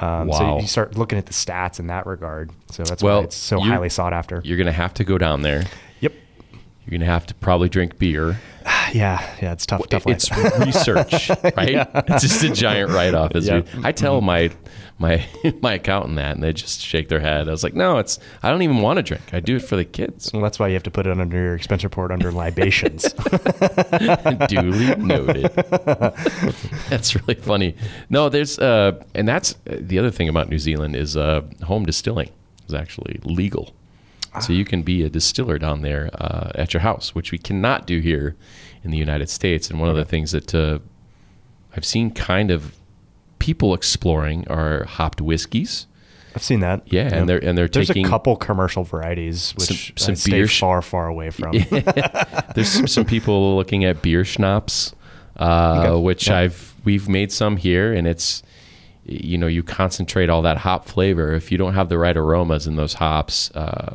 Um, 0.00 0.32
So 0.32 0.58
you 0.60 0.66
start 0.66 0.96
looking 0.96 1.18
at 1.18 1.26
the 1.26 1.32
stats 1.32 1.78
in 1.78 1.88
that 1.88 2.06
regard. 2.06 2.50
So 2.70 2.82
that's 2.82 3.02
Well, 3.02 3.18
why 3.18 3.24
it's 3.24 3.36
so 3.36 3.62
you- 3.62 3.70
highly 3.70 3.88
sought 3.88 4.12
after. 4.12 4.40
You're 4.44 4.56
going 4.56 4.66
to 4.66 4.72
have 4.72 4.94
to 4.94 5.04
go 5.04 5.18
down 5.18 5.42
there. 5.42 5.64
Yep. 6.00 6.12
You're 6.52 6.90
going 6.90 7.00
to 7.00 7.06
have 7.06 7.26
to 7.26 7.34
probably 7.34 7.68
drink 7.68 7.98
beer. 7.98 8.38
Yeah. 8.92 9.22
Yeah. 9.40 9.52
It's 9.52 9.66
tough. 9.66 9.86
tough 9.88 10.04
It's 10.08 10.28
life. 10.32 10.58
research, 10.58 11.28
right? 11.56 11.88
It's 12.08 12.22
just 12.22 12.42
a 12.42 12.50
giant 12.50 12.90
write-off. 12.90 13.32
As 13.36 13.46
Yeah. 13.46 13.56
you, 13.58 13.64
I 13.84 13.92
tell 13.92 14.20
my 14.20 14.50
my 15.00 15.26
my 15.62 15.74
accountant 15.74 16.16
that, 16.16 16.34
and 16.34 16.42
they 16.44 16.52
just 16.52 16.80
shake 16.80 17.08
their 17.08 17.18
head. 17.18 17.48
I 17.48 17.50
was 17.50 17.64
like, 17.64 17.74
no, 17.74 17.98
it's 17.98 18.20
I 18.42 18.50
don't 18.50 18.62
even 18.62 18.82
want 18.82 18.98
to 18.98 19.02
drink. 19.02 19.32
I 19.32 19.40
do 19.40 19.56
it 19.56 19.62
for 19.62 19.74
the 19.74 19.84
kids. 19.84 20.30
Well, 20.32 20.42
that's 20.42 20.58
why 20.58 20.68
you 20.68 20.74
have 20.74 20.84
to 20.84 20.90
put 20.90 21.06
it 21.06 21.18
under 21.18 21.36
your 21.36 21.54
expense 21.56 21.82
report 21.82 22.12
under 22.12 22.30
libations. 22.30 23.12
Duly 24.48 24.94
noted. 24.96 25.50
that's 26.88 27.16
really 27.16 27.40
funny. 27.40 27.74
No, 28.10 28.28
there's 28.28 28.58
uh, 28.58 29.02
and 29.14 29.26
that's 29.26 29.54
uh, 29.68 29.78
the 29.80 29.98
other 29.98 30.10
thing 30.10 30.28
about 30.28 30.48
New 30.48 30.58
Zealand 30.58 30.94
is 30.94 31.16
uh, 31.16 31.42
home 31.64 31.84
distilling 31.86 32.30
is 32.68 32.74
actually 32.74 33.18
legal. 33.24 33.74
So 34.40 34.52
you 34.52 34.64
can 34.64 34.82
be 34.82 35.02
a 35.02 35.08
distiller 35.08 35.58
down 35.58 35.82
there 35.82 36.08
uh, 36.14 36.52
at 36.54 36.72
your 36.72 36.82
house, 36.82 37.16
which 37.16 37.32
we 37.32 37.38
cannot 37.38 37.84
do 37.84 37.98
here 37.98 38.36
in 38.84 38.92
the 38.92 38.96
United 38.96 39.28
States. 39.28 39.68
And 39.68 39.80
one 39.80 39.88
of 39.88 39.96
the 39.96 40.04
things 40.04 40.30
that 40.30 40.54
uh, 40.54 40.78
I've 41.76 41.84
seen 41.84 42.12
kind 42.12 42.52
of 42.52 42.76
people 43.40 43.74
exploring 43.74 44.46
are 44.48 44.84
hopped 44.84 45.20
whiskeys. 45.20 45.86
I've 46.36 46.44
seen 46.44 46.60
that. 46.60 46.82
Yeah, 46.86 47.08
and 47.12 47.28
they're 47.28 47.44
and 47.44 47.58
they're 47.58 47.66
There's 47.66 47.88
taking 47.88 48.06
a 48.06 48.08
couple 48.08 48.36
commercial 48.36 48.84
varieties 48.84 49.52
which 49.58 49.92
Some- 49.96 50.14
some 50.14 50.30
beer 50.32 50.46
sh- 50.46 50.60
far, 50.60 50.80
far 50.80 51.08
away 51.08 51.30
from. 51.38 51.52
There's 52.54 52.68
some, 52.68 52.86
some 52.86 53.04
people 53.04 53.56
looking 53.56 53.84
at 53.84 54.00
beer 54.00 54.24
schnapps, 54.24 54.94
uh, 55.40 55.82
Okay. 55.84 56.00
which 56.04 56.28
Yeah. 56.28 56.38
I've 56.38 56.74
we've 56.84 57.08
made 57.08 57.32
some 57.32 57.56
here, 57.56 57.92
and 57.92 58.06
it's 58.06 58.44
you 59.04 59.36
know 59.38 59.48
you 59.48 59.64
concentrate 59.64 60.30
all 60.30 60.42
that 60.42 60.58
hop 60.58 60.86
flavor. 60.86 61.32
If 61.34 61.50
you 61.50 61.58
don't 61.58 61.74
have 61.74 61.88
the 61.88 61.98
right 61.98 62.16
aromas 62.16 62.68
in 62.68 62.76
those 62.76 62.94
hops, 62.94 63.50
uh, 63.56 63.94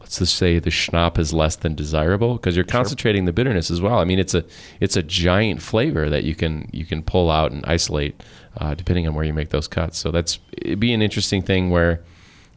let's 0.00 0.18
just 0.18 0.34
say 0.36 0.58
the 0.58 0.68
schnapp 0.68 1.18
is 1.18 1.32
less 1.32 1.56
than 1.56 1.74
desirable 1.74 2.34
because 2.34 2.54
you're 2.54 2.66
concentrating 2.66 3.24
the 3.24 3.32
bitterness 3.32 3.70
as 3.70 3.80
well. 3.80 3.98
I 3.98 4.04
mean, 4.04 4.18
it's 4.18 4.34
a 4.34 4.44
it's 4.80 4.94
a 4.96 5.02
giant 5.02 5.62
flavor 5.62 6.10
that 6.10 6.24
you 6.24 6.34
can 6.34 6.68
you 6.70 6.84
can 6.84 7.02
pull 7.02 7.30
out 7.30 7.50
and 7.50 7.64
isolate 7.64 8.22
uh, 8.58 8.74
depending 8.74 9.06
on 9.06 9.14
where 9.14 9.24
you 9.24 9.34
make 9.34 9.50
those 9.50 9.68
cuts. 9.68 9.98
So 9.98 10.10
that's 10.10 10.38
it'd 10.52 10.80
be 10.80 10.92
an 10.92 11.02
interesting 11.02 11.42
thing 11.42 11.70
where 11.70 12.02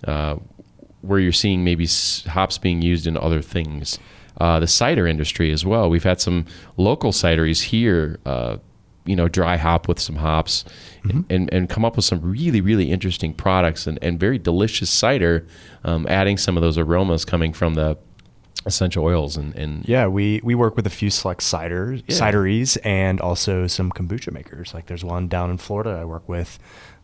uh, 0.06 0.38
where 1.02 1.20
you're 1.20 1.32
seeing 1.32 1.64
maybe 1.64 1.88
hops 2.28 2.58
being 2.58 2.82
used 2.82 3.08
in 3.08 3.18
other 3.18 3.42
things. 3.42 4.00
Uh, 4.40 4.60
the 4.60 4.68
cider 4.68 5.06
industry 5.06 5.52
as 5.52 5.66
well. 5.66 5.90
We've 5.90 6.04
had 6.04 6.22
some 6.22 6.46
local 6.78 7.12
cideries 7.12 7.64
here, 7.64 8.20
uh, 8.26 8.58
you 9.06 9.16
know, 9.16 9.28
dry 9.28 9.58
hop 9.58 9.90
with 9.90 10.00
some 10.00 10.16
hops 10.16 10.64
and, 11.04 11.26
and, 11.30 11.54
and 11.54 11.70
come 11.70 11.84
up 11.84 11.98
with 11.98 12.06
some 12.06 12.22
really, 12.22 12.62
really 12.62 12.90
interesting 12.90 13.34
products 13.34 13.86
and, 13.86 14.00
and 14.02 14.18
very 14.18 14.38
delicious 14.38 14.90
cider, 14.90 15.46
um, 15.84 16.06
adding 16.08 16.38
some 16.38 16.56
of 16.56 16.64
those 16.64 16.78
aromas 16.78 17.26
coming 17.26 17.52
from 17.52 17.74
the 17.74 17.98
essential 18.70 19.04
oils 19.04 19.36
and, 19.36 19.54
and 19.56 19.84
Yeah, 19.88 20.08
we, 20.08 20.40
we 20.44 20.56
work 20.56 20.76
with 20.78 20.88
a 20.88 20.90
few 20.90 21.10
select 21.10 21.42
ciders, 21.42 22.02
Yeah. 22.08 22.16
cideries 22.16 22.78
and 22.86 23.20
also 23.20 23.68
some 23.68 23.92
kombucha 23.92 24.32
makers. 24.32 24.74
Like 24.74 24.86
there's 24.86 25.04
one 25.04 25.28
down 25.28 25.50
in 25.50 25.58
Florida 25.58 26.00
I 26.02 26.06
work 26.06 26.28
with, 26.30 26.58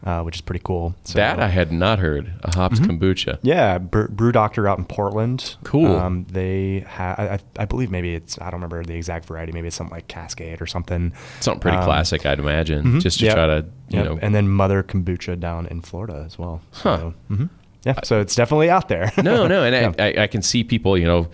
uh, 0.06 0.22
which 0.22 0.36
is 0.36 0.42
pretty 0.42 0.62
cool. 0.64 0.96
So, 1.04 1.16
that 1.18 1.40
I 1.40 1.48
had 1.48 1.72
not 1.72 2.00
heard, 2.00 2.32
a 2.44 2.56
hops 2.56 2.80
kombucha. 2.80 3.40
yeah, 3.42 3.78
Bre- 3.80 4.08
Brew 4.08 4.32
Doctor 4.32 4.68
out 4.68 4.78
in 4.78 4.86
Portland. 4.86 5.56
Cool. 5.64 5.96
Um, 5.96 6.26
they 6.30 6.86
have, 6.88 7.20
I, 7.20 7.40
I 7.58 7.66
believe 7.66 7.90
maybe 7.92 8.14
it's, 8.16 8.38
I 8.40 8.46
don't 8.46 8.56
remember 8.62 8.84
the 8.84 8.96
exact 8.96 9.26
variety. 9.26 9.52
Maybe 9.52 9.68
it's 9.68 9.76
something 9.76 9.96
like 9.96 10.08
Cascade 10.08 10.62
or 10.62 10.68
something. 10.68 11.12
Something 11.42 11.60
pretty 11.62 11.78
Um, 11.78 11.84
classic, 11.84 12.26
I'd 12.26 12.40
imagine, 12.40 13.00
just 13.02 13.20
to 13.20 13.26
Yep. 13.26 13.34
try 13.36 13.46
to, 13.48 13.66
you 13.90 13.98
Yep. 14.00 14.06
know, 14.06 14.20
and 14.22 14.34
then 14.36 14.48
Mother 14.48 14.84
Kombucha 14.84 15.40
down 15.40 15.66
in 15.68 15.82
Florida 15.82 16.24
as 16.26 16.38
well. 16.38 16.62
Huh. 16.72 16.98
So, 16.98 17.14
mhm. 17.32 17.50
Yeah, 17.86 18.00
so 18.04 18.20
it's 18.20 18.34
definitely 18.34 18.72
out 18.72 18.90
there. 18.90 19.12
no, 19.22 19.46
no, 19.46 19.64
and 19.64 19.76
Yeah. 20.00 20.04
I, 20.04 20.20
I, 20.20 20.24
I 20.24 20.28
can 20.28 20.42
see 20.42 20.64
people, 20.64 20.98
you 20.98 21.06
know, 21.06 21.28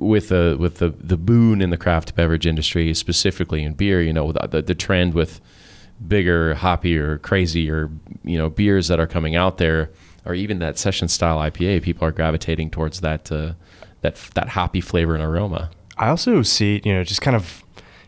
with 0.00 0.30
the 0.30 0.56
with 0.58 0.76
the 0.76 0.88
the 0.88 1.16
boon 1.16 1.60
in 1.60 1.70
the 1.70 1.76
craft 1.76 2.14
beverage 2.16 2.46
industry, 2.46 2.92
specifically 2.94 3.62
in 3.62 3.74
beer, 3.74 4.02
you 4.02 4.12
know, 4.12 4.32
the 4.32 4.62
the, 4.62 4.74
trend 4.74 5.14
with 5.14 5.40
bigger, 6.08 6.54
hoppier, 6.54 7.20
crazier, 7.22 7.90
you 8.24 8.38
know, 8.38 8.48
beers 8.48 8.88
that 8.88 8.98
are 8.98 9.06
coming 9.06 9.36
out 9.36 9.58
there, 9.58 9.90
or 10.24 10.34
even 10.34 10.58
that 10.58 10.78
session 10.78 11.06
style 11.06 11.38
IPA, 11.38 11.82
people 11.82 12.06
are 12.08 12.12
gravitating 12.12 12.70
towards 12.70 13.02
that 13.02 13.30
uh, 13.30 13.52
that 14.00 14.16
that 14.34 14.48
hoppy 14.48 14.80
flavor 14.80 15.14
and 15.14 15.22
aroma. 15.22 15.70
I 15.98 16.08
also 16.08 16.42
see, 16.42 16.80
you 16.82 16.94
know, 16.94 17.04
just 17.04 17.20
kind 17.20 17.36
of, 17.36 17.62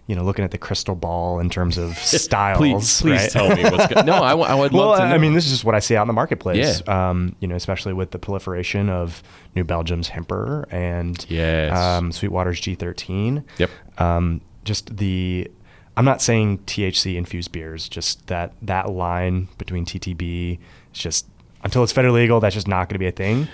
you 0.09 0.17
know, 0.17 0.25
looking 0.25 0.45
at 0.45 0.51
the 0.51 0.59
crystal 0.59 0.95
ball 0.95 1.39
in 1.39 1.49
terms 1.49 1.79
of 1.79 1.97
styles. 1.99 2.59
please, 2.59 3.01
please 3.03 3.21
right? 3.21 3.31
tell 3.31 3.55
me 3.55 3.63
what's 3.63 3.87
good. 3.93 4.05
No, 4.05 4.15
I, 4.23 4.31
w- 4.31 4.49
I 4.49 4.55
would 4.55 4.73
well, 4.73 4.89
love 4.89 4.99
to 4.99 5.09
know. 5.09 5.15
I 5.15 5.19
mean, 5.19 5.33
this 5.35 5.45
is 5.47 5.53
just 5.53 5.65
what 5.65 5.75
I 5.75 5.79
see 5.79 5.97
out 5.97 6.03
in 6.03 6.09
the 6.09 6.13
marketplace. 6.13 6.83
Yeah. 6.87 7.11
Um, 7.11 7.37
you 7.41 7.47
know, 7.49 7.55
especially 7.55 7.93
with 7.93 8.11
the 8.11 8.19
proliferation 8.19 8.89
of 8.89 9.23
New 9.55 9.65
Belgium's 9.65 10.09
Hemper 10.09 10.67
and 10.71 11.25
Yes. 11.29 11.77
um, 11.79 12.11
Sweetwater's 12.13 12.61
G13. 12.61 13.45
Yep. 13.59 13.71
Um, 13.99 14.41
just 14.65 14.97
the, 14.97 15.49
I'm 15.97 16.05
not 16.05 16.21
saying 16.21 16.59
THC 16.67 17.17
infused 17.17 17.53
beers, 17.53 17.89
just 17.89 18.27
that 18.27 18.53
that 18.63 18.91
line 18.91 19.49
between 19.59 19.85
TTB 19.85 20.59
is 20.93 20.99
just 20.99 21.27
until 21.65 21.85
it's 21.85 21.93
federally 21.93 22.15
legal, 22.15 22.41
that's 22.41 22.55
just 22.57 22.67
not 22.67 22.89
going 22.89 22.95
to 22.95 22.99
be 22.99 23.07
a 23.07 23.13
thing. 23.13 23.47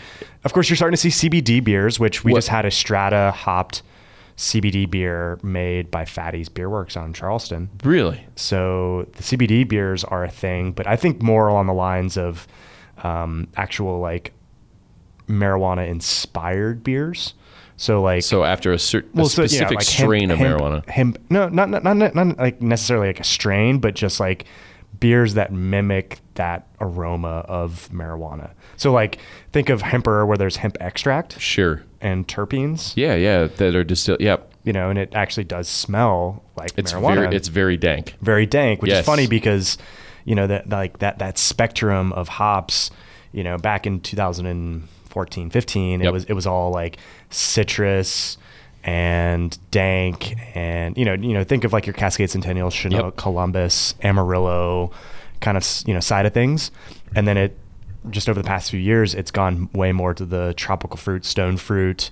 Of 0.44 0.54
course, 0.54 0.70
you're 0.70 0.76
starting 0.78 0.96
to 0.96 1.10
see 1.10 1.28
CBD 1.28 1.62
beers, 1.62 2.00
which 2.00 2.24
we 2.24 2.32
What- 2.32 2.38
just 2.38 2.48
had 2.48 2.64
a 2.64 2.70
Strata 2.70 3.32
hopped 3.36 3.82
CBD 4.38 4.88
beer 4.88 5.38
made 5.42 5.90
by 5.90 6.04
Fatty's 6.04 6.48
Beer 6.48 6.70
Works 6.70 6.96
on 6.96 7.12
Charleston. 7.12 7.68
really, 7.82 8.24
So 8.36 9.06
the 9.16 9.22
CBD 9.24 9.66
beers 9.68 10.04
are 10.04 10.22
a 10.24 10.30
thing, 10.30 10.70
but 10.72 10.86
I 10.86 10.94
think 10.96 11.20
more 11.20 11.48
along 11.48 11.66
the 11.66 11.72
lines 11.74 12.16
of 12.16 12.46
um, 13.02 13.48
actual 13.56 13.98
like 13.98 14.32
marijuana 15.28 15.88
inspired 15.88 16.84
beers. 16.84 17.34
So 17.76 18.00
like 18.00 18.22
so 18.22 18.44
after 18.44 18.72
a, 18.72 18.78
cer- 18.78 19.00
a 19.00 19.04
well, 19.14 19.26
so, 19.26 19.42
specific 19.44 19.78
like 19.78 19.86
hemp- 19.88 20.06
strain 20.08 20.30
of 20.30 20.38
hemp- 20.38 20.60
marijuana. 20.60 20.88
Hemp, 20.88 21.18
no, 21.30 21.48
not, 21.48 21.68
not 21.68 21.82
not 21.84 22.14
not 22.14 22.38
like 22.38 22.62
necessarily 22.62 23.08
like 23.08 23.20
a 23.20 23.24
strain, 23.24 23.78
but 23.80 23.94
just 23.94 24.20
like 24.20 24.44
beers 25.00 25.34
that 25.34 25.52
mimic 25.52 26.18
that 26.34 26.66
aroma 26.80 27.44
of 27.48 27.88
marijuana. 27.92 28.50
So 28.76 28.92
like 28.92 29.18
think 29.52 29.68
of 29.68 29.82
hemper 29.82 30.24
where 30.26 30.36
there's 30.36 30.56
hemp 30.56 30.76
extract 30.80 31.40
Sure. 31.40 31.82
And 32.00 32.26
terpenes, 32.28 32.92
Yeah, 32.96 33.14
yeah, 33.16 33.46
that 33.46 33.74
are 33.74 33.84
distilled. 33.84 34.20
Yep. 34.20 34.52
you 34.64 34.72
know, 34.72 34.90
and 34.90 34.98
it 34.98 35.14
actually 35.14 35.44
does 35.44 35.66
smell 35.68 36.42
like 36.56 36.72
It's 36.76 36.92
marijuana. 36.92 37.14
very 37.24 37.36
it's 37.36 37.48
very 37.48 37.76
dank. 37.76 38.14
very 38.20 38.46
dank, 38.46 38.82
which 38.82 38.90
Yes. 38.90 39.00
is 39.00 39.06
funny 39.06 39.26
because 39.26 39.78
you 40.24 40.34
know 40.34 40.46
that 40.46 40.68
like 40.68 40.98
that 40.98 41.18
that 41.20 41.38
spectrum 41.38 42.12
of 42.12 42.28
hops, 42.28 42.90
you 43.32 43.42
know, 43.42 43.56
back 43.56 43.86
in 43.86 44.00
2014, 44.00 45.50
15, 45.50 46.02
it 46.02 46.12
was 46.12 46.24
it 46.24 46.34
was 46.34 46.46
all 46.46 46.70
like 46.70 46.98
citrus 47.30 48.36
and 48.84 49.58
dank 49.70 50.34
and 50.56 50.96
you 50.96 51.04
know 51.04 51.12
you 51.14 51.34
know 51.34 51.42
think 51.44 51.64
of 51.64 51.72
like 51.72 51.86
your 51.86 51.94
Cascade 51.94 52.30
Centennial, 52.30 52.70
Chinook, 52.70 53.04
Yep. 53.04 53.16
Columbus, 53.16 53.94
Amarillo 54.02 54.90
kind 55.40 55.56
of 55.56 55.64
you 55.86 55.94
know 55.94 56.00
side 56.00 56.26
of 56.26 56.32
things, 56.34 56.70
and 57.14 57.26
then 57.26 57.36
it 57.36 57.56
just 58.10 58.28
over 58.28 58.40
the 58.40 58.46
past 58.46 58.70
few 58.70 58.80
years 58.80 59.14
it's 59.14 59.30
gone 59.30 59.68
way 59.72 59.92
more 59.92 60.14
to 60.14 60.24
the 60.24 60.54
tropical 60.56 60.96
fruit, 60.96 61.24
stone 61.24 61.56
fruit 61.56 62.10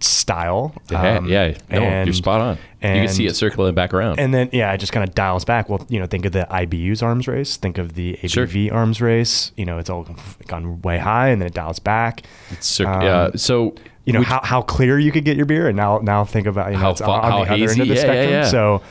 style. 0.00 0.74
Yeah, 0.90 1.16
Um, 1.18 1.28
yeah. 1.28 1.54
No, 1.70 2.02
you're 2.02 2.12
spot 2.12 2.40
on. 2.40 2.58
And, 2.80 2.96
you 2.98 3.04
can 3.06 3.14
see 3.14 3.26
it 3.26 3.36
circling 3.36 3.74
back 3.74 3.94
around. 3.94 4.18
and 4.18 4.34
then 4.34 4.48
yeah, 4.52 4.72
it 4.72 4.78
just 4.78 4.92
kind 4.92 5.08
of 5.08 5.14
dials 5.14 5.44
back. 5.44 5.68
Well, 5.68 5.86
you 5.88 6.00
know, 6.00 6.06
think 6.06 6.24
of 6.24 6.32
the 6.32 6.44
IBU's 6.50 7.02
arms 7.02 7.28
race. 7.28 7.56
Think 7.56 7.78
of 7.78 7.94
the 7.94 8.18
Sure. 8.26 8.46
ABV 8.46 8.72
arms 8.72 9.00
race. 9.00 9.52
You 9.56 9.64
know, 9.64 9.78
it's 9.78 9.88
all 9.90 10.06
gone 10.48 10.82
way 10.82 10.98
high, 10.98 11.28
and 11.28 11.40
then 11.40 11.46
it 11.46 11.54
dials 11.54 11.78
back. 11.78 12.22
Cir- 12.58 12.86
um, 12.88 13.02
yeah. 13.02 13.30
So 13.36 13.74
You 14.04 14.12
know 14.12 14.22
how, 14.22 14.40
how 14.42 14.62
clear 14.62 14.98
you 14.98 15.12
could 15.12 15.24
get 15.24 15.36
your 15.36 15.46
beer, 15.46 15.68
and 15.68 15.76
now 15.76 15.98
now 16.02 16.24
think 16.24 16.48
about 16.48 16.66
you 16.72 16.72
know 16.72 16.78
How 16.80 16.90
it's 16.90 17.00
fa- 17.00 17.06
on 17.06 17.22
how 17.30 17.44
the 17.44 17.62
other 17.64 17.70
end 17.70 17.80
of 17.82 17.86
the 17.88 17.94
Yeah, 17.94 17.94
yeah, 17.94 18.00
spectrum. 18.00 18.30
yeah. 18.30 18.44
So 18.46 18.82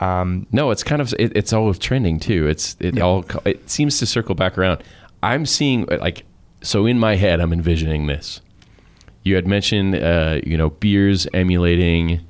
um, 0.00 0.46
No, 0.52 0.70
it's 0.70 0.84
kind 0.84 1.02
of 1.02 1.12
it, 1.18 1.36
it's 1.36 1.52
always 1.52 1.80
trending 1.80 2.20
too. 2.20 2.46
It's 2.46 2.76
it 2.78 2.94
Yeah. 2.94 3.02
all 3.02 3.24
it 3.44 3.68
seems 3.68 3.98
to 3.98 4.06
circle 4.06 4.36
back 4.36 4.56
around. 4.56 4.84
I'm 5.22 5.46
seeing 5.46 5.86
like 5.86 6.24
so 6.62 6.86
in 6.86 6.98
my 6.98 7.16
head 7.16 7.40
I'm 7.40 7.52
envisioning 7.52 8.06
this. 8.06 8.40
You 9.22 9.34
had 9.34 9.46
mentioned 9.46 9.94
uh, 9.94 10.40
you 10.44 10.56
know 10.56 10.70
beers 10.70 11.26
emulating 11.34 12.20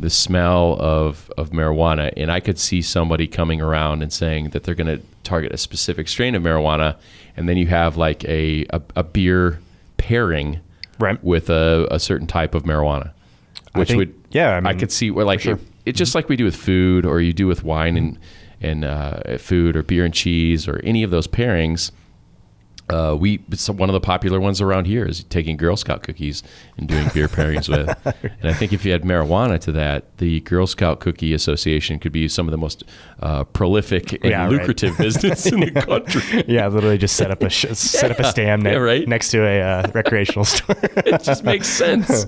the 0.00 0.10
smell 0.10 0.76
of 0.80 1.30
of 1.38 1.50
marijuana, 1.50 2.12
and 2.16 2.30
I 2.30 2.40
could 2.40 2.58
see 2.58 2.82
somebody 2.82 3.26
coming 3.26 3.60
around 3.60 4.02
and 4.02 4.12
saying 4.12 4.50
that 4.50 4.64
they're 4.64 4.74
going 4.74 4.98
to 4.98 5.00
target 5.22 5.52
a 5.52 5.56
specific 5.56 6.08
strain 6.08 6.34
of 6.34 6.42
marijuana, 6.42 6.96
and 7.36 7.48
then 7.48 7.56
you 7.56 7.68
have 7.68 7.96
like 7.96 8.24
a 8.24 8.66
a, 8.70 8.82
a 8.96 9.02
beer 9.04 9.60
pairing 9.96 10.60
Right. 10.98 11.22
with 11.24 11.50
a, 11.50 11.88
a 11.90 11.98
certain 11.98 12.28
type 12.28 12.54
of 12.54 12.62
marijuana, 12.62 13.10
which 13.74 13.88
think- 13.88 13.98
would 13.98 14.14
yeah, 14.30 14.60
I 14.64 14.70
I, 14.70 14.74
could 14.74 14.92
see 14.92 15.10
where 15.10 15.24
like 15.24 15.40
sure. 15.40 15.54
it, 15.54 15.60
it's 15.86 15.98
just 15.98 16.14
like 16.14 16.28
we 16.28 16.36
do 16.36 16.44
with 16.44 16.54
food 16.56 17.04
or 17.04 17.20
you 17.20 17.32
do 17.32 17.46
with 17.48 17.64
wine 17.64 17.96
and 17.96 18.18
and 18.60 18.84
uh, 18.84 19.38
food 19.38 19.76
or 19.76 19.82
beer 19.82 20.04
and 20.04 20.14
cheese 20.14 20.66
or 20.68 20.80
any 20.84 21.02
of 21.02 21.10
those 21.10 21.26
pairings. 21.26 21.90
Uh, 22.90 23.16
we 23.18 23.38
one 23.68 23.88
of 23.88 23.94
the 23.94 24.00
popular 24.00 24.38
ones 24.40 24.60
around 24.60 24.86
here 24.86 25.06
is 25.06 25.24
taking 25.24 25.56
Girl 25.56 25.74
Scout 25.76 26.02
cookies 26.02 26.42
and 26.76 26.86
doing 26.86 27.08
beer 27.14 27.28
pairings 27.28 27.68
with. 27.68 27.88
And 28.40 28.50
I 28.50 28.52
think 28.52 28.74
if 28.74 28.84
you 28.84 28.92
add 28.92 29.02
marijuana 29.04 29.58
to 29.60 29.72
that, 29.72 30.18
the 30.18 30.40
Girl 30.40 30.66
Scout 30.66 31.00
Cookie 31.00 31.32
Association 31.32 31.98
could 31.98 32.12
be 32.12 32.28
some 32.28 32.46
of 32.46 32.50
the 32.52 32.58
most 32.58 32.84
uh, 33.20 33.44
prolific 33.44 34.12
and 34.12 34.24
Yeah, 34.24 34.42
right. 34.42 34.52
lucrative 34.52 34.98
business 34.98 35.46
in 35.46 35.60
the 35.60 35.70
country. 35.86 36.44
yeah, 36.46 36.66
literally 36.68 36.98
just 36.98 37.16
set 37.16 37.30
up 37.30 37.42
a 37.42 37.48
sh- 37.48 37.66
set 37.72 38.10
up 38.10 38.18
a 38.18 38.24
stand 38.24 38.62
Yeah, 38.64 38.72
ne- 38.72 38.76
right. 38.76 39.08
next 39.08 39.30
to 39.30 39.42
a 39.46 39.62
uh, 39.62 39.90
recreational 39.94 40.44
store. 40.44 40.76
it 40.82 41.22
just 41.22 41.42
makes 41.42 41.68
sense. 41.68 42.26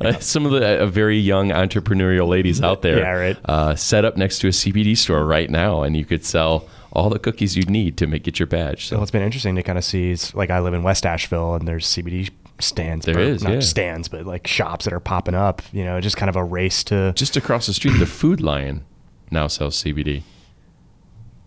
Uh, 0.00 0.18
some 0.20 0.46
of 0.46 0.52
the 0.52 0.80
uh, 0.82 0.86
very 0.86 1.18
young 1.18 1.50
entrepreneurial 1.50 2.26
ladies 2.28 2.62
out 2.62 2.80
there 2.80 2.98
Yeah, 3.00 3.10
right. 3.12 3.36
uh, 3.44 3.74
set 3.76 4.06
up 4.06 4.16
next 4.16 4.38
to 4.38 4.48
a 4.48 4.52
CBD 4.52 4.96
store 4.96 5.26
right 5.26 5.50
now, 5.50 5.82
and 5.82 5.94
you 5.96 6.06
could 6.06 6.24
sell 6.24 6.66
all 6.92 7.10
the 7.10 7.18
cookies 7.18 7.56
you 7.56 7.64
need 7.64 7.96
to 7.98 8.06
make 8.06 8.22
get 8.22 8.38
your 8.38 8.46
badge. 8.46 8.90
Well, 8.90 9.00
So 9.00 9.02
it's 9.02 9.10
been 9.10 9.22
interesting 9.22 9.56
to 9.56 9.62
kind 9.62 9.78
of 9.78 9.84
see. 9.84 10.10
is, 10.10 10.34
Like 10.34 10.50
I 10.50 10.60
live 10.60 10.74
in 10.74 10.82
West 10.82 11.04
Asheville, 11.06 11.54
and 11.54 11.66
there's 11.68 11.86
CBD 11.86 12.30
stands. 12.58 13.06
There 13.06 13.16
or 13.16 13.20
is, 13.20 13.42
not 13.42 13.52
yeah. 13.54 13.60
stands, 13.60 14.08
but 14.08 14.26
like 14.26 14.46
shops 14.46 14.84
that 14.84 14.94
are 14.94 15.00
popping 15.00 15.34
up. 15.34 15.62
You 15.72 15.84
know, 15.84 16.00
just 16.00 16.16
kind 16.16 16.30
of 16.30 16.36
a 16.36 16.44
race 16.44 16.82
to. 16.84 17.12
just 17.14 17.36
across 17.36 17.66
the 17.66 17.74
street, 17.74 17.98
the 17.98 18.06
Food 18.06 18.40
Lion 18.40 18.84
now 19.30 19.46
sells 19.46 19.82
CBD. 19.82 20.22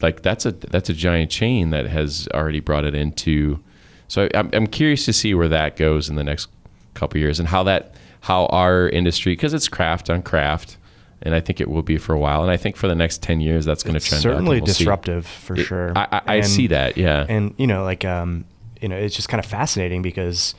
Like 0.02 0.22
that's 0.22 0.46
a 0.46 0.52
that's 0.52 0.90
a 0.90 0.94
giant 0.94 1.32
chain 1.32 1.70
that 1.72 1.86
has 1.88 2.28
already 2.34 2.60
brought 2.60 2.86
it 2.86 2.96
into. 2.96 3.60
So 4.08 4.30
I'm 4.34 4.50
I'm 4.54 4.68
curious 4.68 5.06
to 5.06 5.14
see 5.14 5.34
where 5.34 5.48
that 5.48 5.76
goes 5.78 6.10
in 6.10 6.16
the 6.16 6.24
next 6.24 6.50
couple 6.94 7.20
years 7.20 7.40
and 7.40 7.48
how 7.48 7.64
that 7.64 7.96
how 8.22 8.46
our 8.48 8.90
industry 8.90 9.34
because 9.34 9.54
it's 9.54 9.68
craft 9.68 10.10
on 10.10 10.22
craft. 10.22 10.78
And 11.24 11.36
I 11.36 11.40
think 11.40 11.62
it 11.62 11.70
will 11.70 11.84
be 11.84 11.98
for 11.98 12.14
a 12.14 12.20
while. 12.20 12.42
And 12.42 12.50
I 12.52 12.58
think 12.58 12.76
for 12.76 12.88
the 12.88 12.96
next 12.96 13.22
ten 13.22 13.42
years, 13.42 13.64
that's 13.66 13.84
going 13.84 13.94
to 13.94 14.00
trend. 14.00 14.22
certainly 14.24 14.60
we'll 14.60 14.68
see. 14.68 14.80
disruptive 14.84 15.28
for 15.28 15.56
It- 15.56 15.66
sure. 15.66 15.94
I, 15.96 16.08
I, 16.12 16.22
I 16.26 16.36
And- 16.38 16.48
see 16.48 16.68
that. 16.68 16.98
Yeah. 16.98 17.26
and 17.30 17.54
you 17.58 17.68
know, 17.68 17.84
like 17.84 18.04
um, 18.06 18.46
you 18.82 18.90
know, 18.90 18.96
it's 18.98 19.16
just 19.16 19.30
kind 19.30 19.40
of 19.40 19.46
fascinating 19.46 20.02
because, 20.02 20.56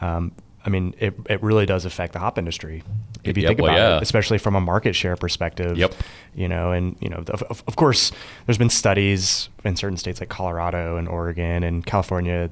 um, 0.00 0.32
I 0.64 0.70
mean, 0.70 0.94
it 0.98 1.14
it 1.28 1.42
really 1.42 1.66
does 1.66 1.84
affect 1.84 2.14
the 2.14 2.18
hop 2.18 2.38
industry 2.38 2.82
if 3.24 3.36
you 3.36 3.42
Yeah, 3.42 3.48
think 3.50 3.60
well, 3.60 3.70
about 3.70 3.78
yeah. 3.78 3.96
it, 3.98 4.02
especially 4.02 4.38
from 4.38 4.56
a 4.56 4.60
market 4.60 4.94
share 4.96 5.16
perspective. 5.16 5.76
Yep. 5.76 5.94
You 6.34 6.48
know, 6.48 6.72
and 6.72 6.96
you 7.00 7.10
know, 7.10 7.18
of, 7.28 7.42
of 7.42 7.62
of 7.66 7.76
course, 7.76 8.10
there's 8.46 8.58
been 8.58 8.70
studies 8.70 9.50
in 9.64 9.76
certain 9.76 9.98
states 9.98 10.18
like 10.20 10.30
Colorado 10.30 10.96
and 10.96 11.08
Oregon 11.08 11.62
and 11.62 11.84
California 11.84 12.48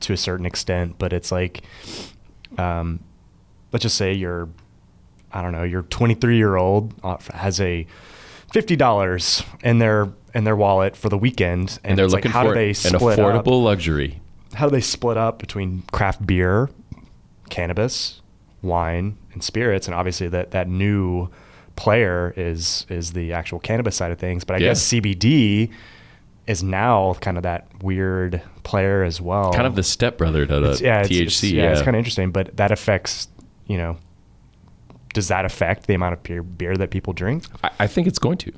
to 0.00 0.12
a 0.12 0.16
certain 0.18 0.44
extent, 0.44 0.96
but 0.98 1.12
it's 1.14 1.32
like, 1.32 1.62
um, 2.58 3.00
let's 3.72 3.82
just 3.82 3.96
say 3.96 4.12
you're, 4.12 4.48
I 5.32 5.42
don't 5.42 5.52
know, 5.52 5.62
your 5.64 5.82
23 5.82 6.36
year 6.36 6.56
old 6.56 6.94
uh, 7.04 7.16
has 7.34 7.60
a 7.60 7.86
fifty 8.52 8.76
dollars 8.76 9.42
in 9.62 9.78
their 9.78 10.08
in 10.34 10.44
their 10.44 10.56
wallet 10.56 10.96
for 10.96 11.08
the 11.08 11.18
weekend, 11.18 11.78
and 11.84 11.98
they're 11.98 12.04
it's 12.06 12.14
like, 12.14 12.24
looking 12.24 12.32
how 12.32 12.44
for 12.44 12.54
do 12.54 12.54
they 12.54 12.68
an 12.68 12.74
split 12.74 13.18
up? 13.18 13.44
affordable 13.44 13.62
luxury. 13.62 14.20
How 14.54 14.66
do 14.66 14.70
they 14.72 14.80
split 14.80 15.16
up 15.18 15.38
between 15.38 15.82
craft 15.92 16.26
beer, 16.26 16.70
cannabis, 17.50 18.20
wine, 18.62 19.16
and 19.32 19.42
spirits? 19.42 19.86
And 19.86 19.94
obviously, 19.94 20.28
that 20.28 20.50
that 20.52 20.68
new 20.68 21.28
player 21.76 22.32
is 22.36 22.86
is 22.88 23.12
the 23.12 23.32
actual 23.32 23.58
cannabis 23.58 23.96
side 23.96 24.10
of 24.10 24.18
things. 24.18 24.44
But 24.44 24.56
I 24.56 24.58
Yeah. 24.60 24.68
guess 24.68 24.82
CBD 24.82 25.70
is 26.46 26.62
now 26.62 27.14
kind 27.20 27.36
of 27.36 27.42
that 27.42 27.66
weird 27.82 28.40
player 28.62 29.02
as 29.04 29.20
well. 29.20 29.52
Kind 29.52 29.66
of 29.66 29.74
the 29.74 29.82
stepbrother 29.82 30.46
to 30.46 30.54
the 30.60 30.70
It's- 30.72 30.80
yeah, 30.80 31.00
it's, 31.00 31.08
THC. 31.10 31.48
it's- 31.48 31.52
yeah, 31.52 31.70
it's 31.72 31.82
kind 31.82 31.94
of 31.94 31.98
interesting, 31.98 32.30
but 32.30 32.56
that 32.56 32.72
affects, 32.72 33.28
you 33.66 33.76
know, 33.76 33.98
does 35.14 35.28
that 35.28 35.44
affect 35.44 35.86
the 35.86 35.94
amount 35.94 36.12
of 36.14 36.22
beer, 36.22 36.42
beer 36.42 36.76
that 36.76 36.90
people 36.90 37.12
drink? 37.12 37.44
I, 37.64 37.70
I 37.80 37.86
think 37.86 38.06
it's 38.06 38.18
going 38.18 38.38
to. 38.38 38.52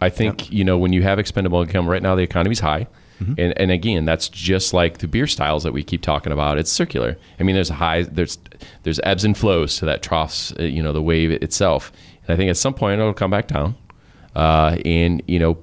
I 0.00 0.08
think 0.10 0.50
you 0.52 0.64
know 0.64 0.76
when 0.78 0.92
you 0.92 1.02
have 1.02 1.18
expendable 1.20 1.62
income 1.62 1.88
right 1.88 2.02
now, 2.02 2.14
the 2.16 2.22
economy's 2.22 2.60
high, 2.60 2.86
Mm-hmm. 3.20 3.34
and 3.38 3.58
and 3.60 3.70
again, 3.70 4.04
that's 4.04 4.28
just 4.28 4.74
like 4.74 4.98
the 4.98 5.06
beer 5.06 5.28
styles 5.28 5.62
that 5.62 5.72
we 5.72 5.84
keep 5.84 6.02
talking 6.02 6.32
about. 6.32 6.58
It's 6.58 6.72
circular. 6.72 7.16
I 7.38 7.44
mean, 7.44 7.54
there's 7.54 7.70
a 7.70 7.74
high, 7.74 8.02
there's 8.02 8.36
there's 8.82 8.98
ebbs 9.04 9.22
and 9.24 9.36
flows 9.38 9.76
to 9.76 9.84
that 9.84 10.02
troughs, 10.02 10.52
uh, 10.58 10.64
you 10.64 10.82
know, 10.82 10.92
the 10.92 11.02
wave 11.02 11.30
itself. 11.30 11.92
And 12.26 12.34
I 12.34 12.36
think 12.36 12.50
at 12.50 12.56
some 12.56 12.74
point 12.74 13.00
it'll 13.00 13.12
come 13.12 13.30
back 13.30 13.46
down, 13.48 13.76
uh, 14.34 14.76
and 14.84 15.22
you 15.28 15.38
know, 15.38 15.58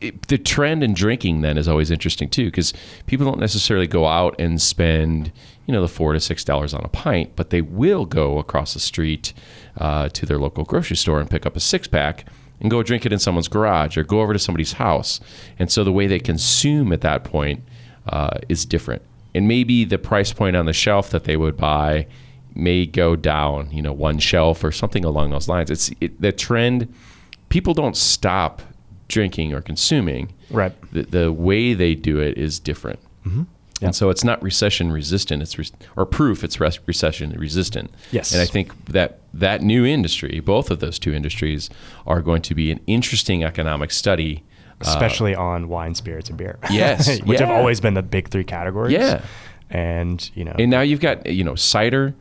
it, 0.00 0.28
the 0.28 0.38
trend 0.38 0.84
in 0.84 0.94
drinking 0.94 1.40
then 1.40 1.58
is 1.58 1.66
always 1.66 1.90
interesting 1.90 2.28
too 2.28 2.44
because 2.44 2.72
people 3.06 3.26
don't 3.26 3.40
necessarily 3.40 3.88
go 3.88 4.06
out 4.06 4.36
and 4.38 4.62
spend 4.62 5.32
you 5.70 5.72
know 5.72 5.82
the 5.82 5.88
four 5.88 6.12
to 6.14 6.18
six 6.18 6.42
dollars 6.42 6.74
on 6.74 6.80
a 6.84 6.88
pint, 6.88 7.36
but 7.36 7.50
they 7.50 7.60
will 7.60 8.04
go 8.04 8.40
across 8.40 8.74
the 8.74 8.80
street 8.80 9.32
uh, 9.78 10.08
to 10.08 10.26
their 10.26 10.36
local 10.36 10.64
grocery 10.64 10.96
store 10.96 11.20
and 11.20 11.30
pick 11.30 11.46
up 11.46 11.54
a 11.54 11.60
six 11.60 11.86
pack 11.86 12.26
and 12.60 12.72
go 12.72 12.82
drink 12.82 13.06
it 13.06 13.12
in 13.12 13.20
someone's 13.20 13.46
garage 13.46 13.96
or 13.96 14.02
go 14.02 14.20
over 14.20 14.32
to 14.32 14.38
somebody's 14.40 14.72
house. 14.72 15.20
And 15.60 15.70
so 15.70 15.84
the 15.84 15.92
way 15.92 16.08
they 16.08 16.18
consume 16.18 16.92
at 16.92 17.02
that 17.02 17.22
point 17.22 17.62
uh, 18.08 18.38
is 18.48 18.66
different. 18.66 19.02
And 19.32 19.46
maybe 19.46 19.84
the 19.84 19.96
price 19.96 20.32
point 20.32 20.56
on 20.56 20.66
the 20.66 20.72
shelf 20.72 21.10
that 21.10 21.22
they 21.22 21.36
would 21.36 21.56
buy 21.56 22.08
may 22.52 22.84
go 22.84 23.14
down, 23.14 23.70
you 23.70 23.80
know, 23.80 23.92
one 23.92 24.18
shelf 24.18 24.64
or 24.64 24.72
something 24.72 25.04
along 25.04 25.30
those 25.30 25.46
lines. 25.46 25.70
It's 25.70 25.92
it, 26.00 26.20
the 26.20 26.32
trend. 26.32 26.92
People 27.48 27.74
don't 27.74 27.96
stop 27.96 28.60
drinking 29.06 29.54
or 29.54 29.60
consuming. 29.60 30.32
Right. 30.50 30.72
The, 30.92 31.02
the 31.02 31.32
way 31.32 31.74
they 31.74 31.94
do 31.94 32.18
it 32.18 32.36
is 32.36 32.58
different. 32.58 32.98
Mm-hmm. 33.24 33.44
Yeah. 33.80 33.86
And 33.88 33.96
so 33.96 34.10
it's 34.10 34.22
not 34.24 34.42
recession 34.42 34.92
resistant. 34.92 35.42
It's 35.42 35.58
re- 35.58 35.66
or 35.96 36.06
proof 36.06 36.44
it's 36.44 36.60
res- 36.60 36.78
recession 36.86 37.30
resistant. 37.32 37.90
Yes. 38.12 38.32
And 38.32 38.40
I 38.42 38.46
think 38.46 38.72
that 38.86 39.20
that 39.34 39.62
new 39.62 39.84
industry, 39.86 40.40
both 40.40 40.70
of 40.70 40.80
those 40.80 40.98
two 40.98 41.12
industries, 41.14 41.70
are 42.06 42.20
going 42.20 42.42
to 42.42 42.54
be 42.54 42.70
an 42.70 42.80
interesting 42.86 43.42
economic 43.44 43.90
study. 43.90 44.44
especially 44.82 45.34
on 45.34 45.68
wine, 45.68 45.94
spirits, 45.94 46.28
and 46.30 46.38
beer. 46.38 46.58
Yes, 46.70 47.20
which 47.24 47.40
have 47.40 47.50
always 47.50 47.80
been 47.80 47.94
the 47.94 48.02
big 48.02 48.28
three 48.28 48.44
categories. 48.44 48.92
Yeah. 48.92 49.22
and 49.70 50.30
you 50.34 50.44
know, 50.44 50.54
And 50.58 50.70
now 50.70 50.80
you've 50.82 51.00
got 51.00 51.26
you 51.26 51.44
know 51.44 51.54
cider. 51.54 52.14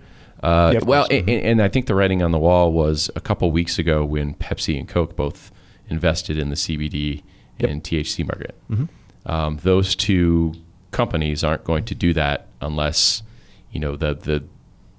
Uh, 0.44 0.72
Yeah, 0.76 0.80
well. 0.86 1.08
And, 1.12 1.30
and 1.30 1.62
I 1.62 1.68
think 1.68 1.86
the 1.88 1.96
writing 1.96 2.22
on 2.24 2.32
the 2.32 2.40
wall 2.40 2.72
was 2.72 3.10
a 3.16 3.20
couple 3.22 3.52
weeks 3.52 3.78
ago 3.80 4.06
when 4.06 4.34
Pepsi 4.36 4.78
and 4.80 4.88
Coke 4.88 5.16
both 5.16 5.52
invested 5.90 6.38
in 6.38 6.50
the 6.50 6.56
CBD 6.56 7.24
and 7.60 7.84
THC 7.84 8.26
market. 8.26 8.56
Mm-hmm. 8.70 8.86
Um, 9.30 9.58
those 9.64 9.96
two 9.96 10.54
companies 10.92 11.44
aren't 11.44 11.64
going 11.64 11.86
to 11.86 11.96
do 11.96 12.14
that 12.14 12.48
unless 12.62 13.24
you 13.72 13.80
know 13.80 13.96
the 13.96 14.14
the 14.16 14.44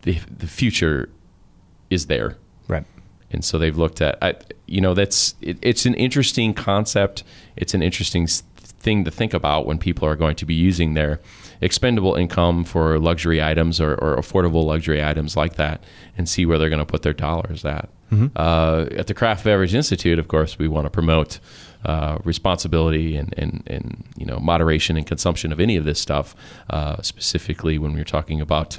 the, 0.03 0.19
the 0.35 0.47
future 0.47 1.11
is 1.91 2.07
there. 2.07 2.37
right. 2.69 2.85
and 3.31 3.45
so 3.45 3.59
they've 3.59 3.77
looked 3.77 4.01
at 4.01 4.17
I, 4.23 4.35
you 4.67 4.81
know 4.81 4.95
that's 4.95 5.35
it, 5.41 5.59
it's 5.63 5.85
an 5.87 5.95
interesting 5.95 6.55
concept 6.55 7.23
it's 7.57 7.75
an 7.75 7.83
interesting 7.83 8.27
thing 8.27 9.05
to 9.05 9.11
think 9.11 9.35
about 9.35 9.67
when 9.67 9.77
people 9.79 10.09
are 10.09 10.17
going 10.17 10.37
to 10.37 10.47
be 10.47 10.55
using 10.55 10.95
their 10.95 11.21
expendable 11.61 12.15
income 12.15 12.65
for 12.65 12.99
luxury 12.99 13.43
items 13.43 13.79
or, 13.79 13.93
or 13.97 14.17
affordable 14.17 14.65
luxury 14.65 15.05
items 15.05 15.37
like 15.37 15.57
that 15.57 15.85
and 16.17 16.27
see 16.29 16.47
where 16.47 16.57
they're 16.59 16.71
going 16.71 16.79
to 16.79 16.87
put 16.87 17.03
their 17.03 17.13
dollars 17.13 17.65
at 17.65 17.91
uh, 18.37 18.87
at 18.97 19.07
the 19.07 19.15
craft 19.15 19.45
beverage 19.45 19.75
institute 19.75 20.19
of 20.19 20.29
course 20.29 20.59
we 20.59 20.67
want 20.69 20.87
to 20.87 20.91
promote 20.91 21.39
uh, 21.85 22.19
responsibility 22.25 23.17
and, 23.17 23.35
and, 23.37 23.63
and 23.67 24.05
you 24.17 24.27
know 24.27 24.39
moderation 24.39 24.97
and 24.97 25.07
consumption 25.07 25.53
of 25.53 25.61
any 25.61 25.77
of 25.77 25.85
this 25.85 26.01
stuff 26.01 26.35
uh, 26.69 27.01
specifically 27.03 27.79
when 27.79 27.95
we're 27.95 28.05
talking 28.05 28.41
about 28.41 28.79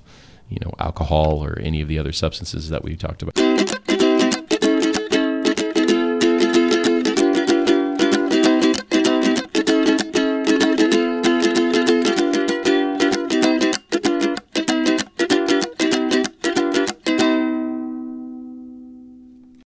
you 0.50 0.60
know 0.62 0.72
alcohol 0.80 1.44
or 1.44 1.58
any 1.60 1.82
of 1.82 1.88
the 1.88 1.98
other 1.98 2.12
substances 2.12 2.70
that 2.70 2.84
we 2.84 2.96
talked 2.96 3.22
about 3.24 3.36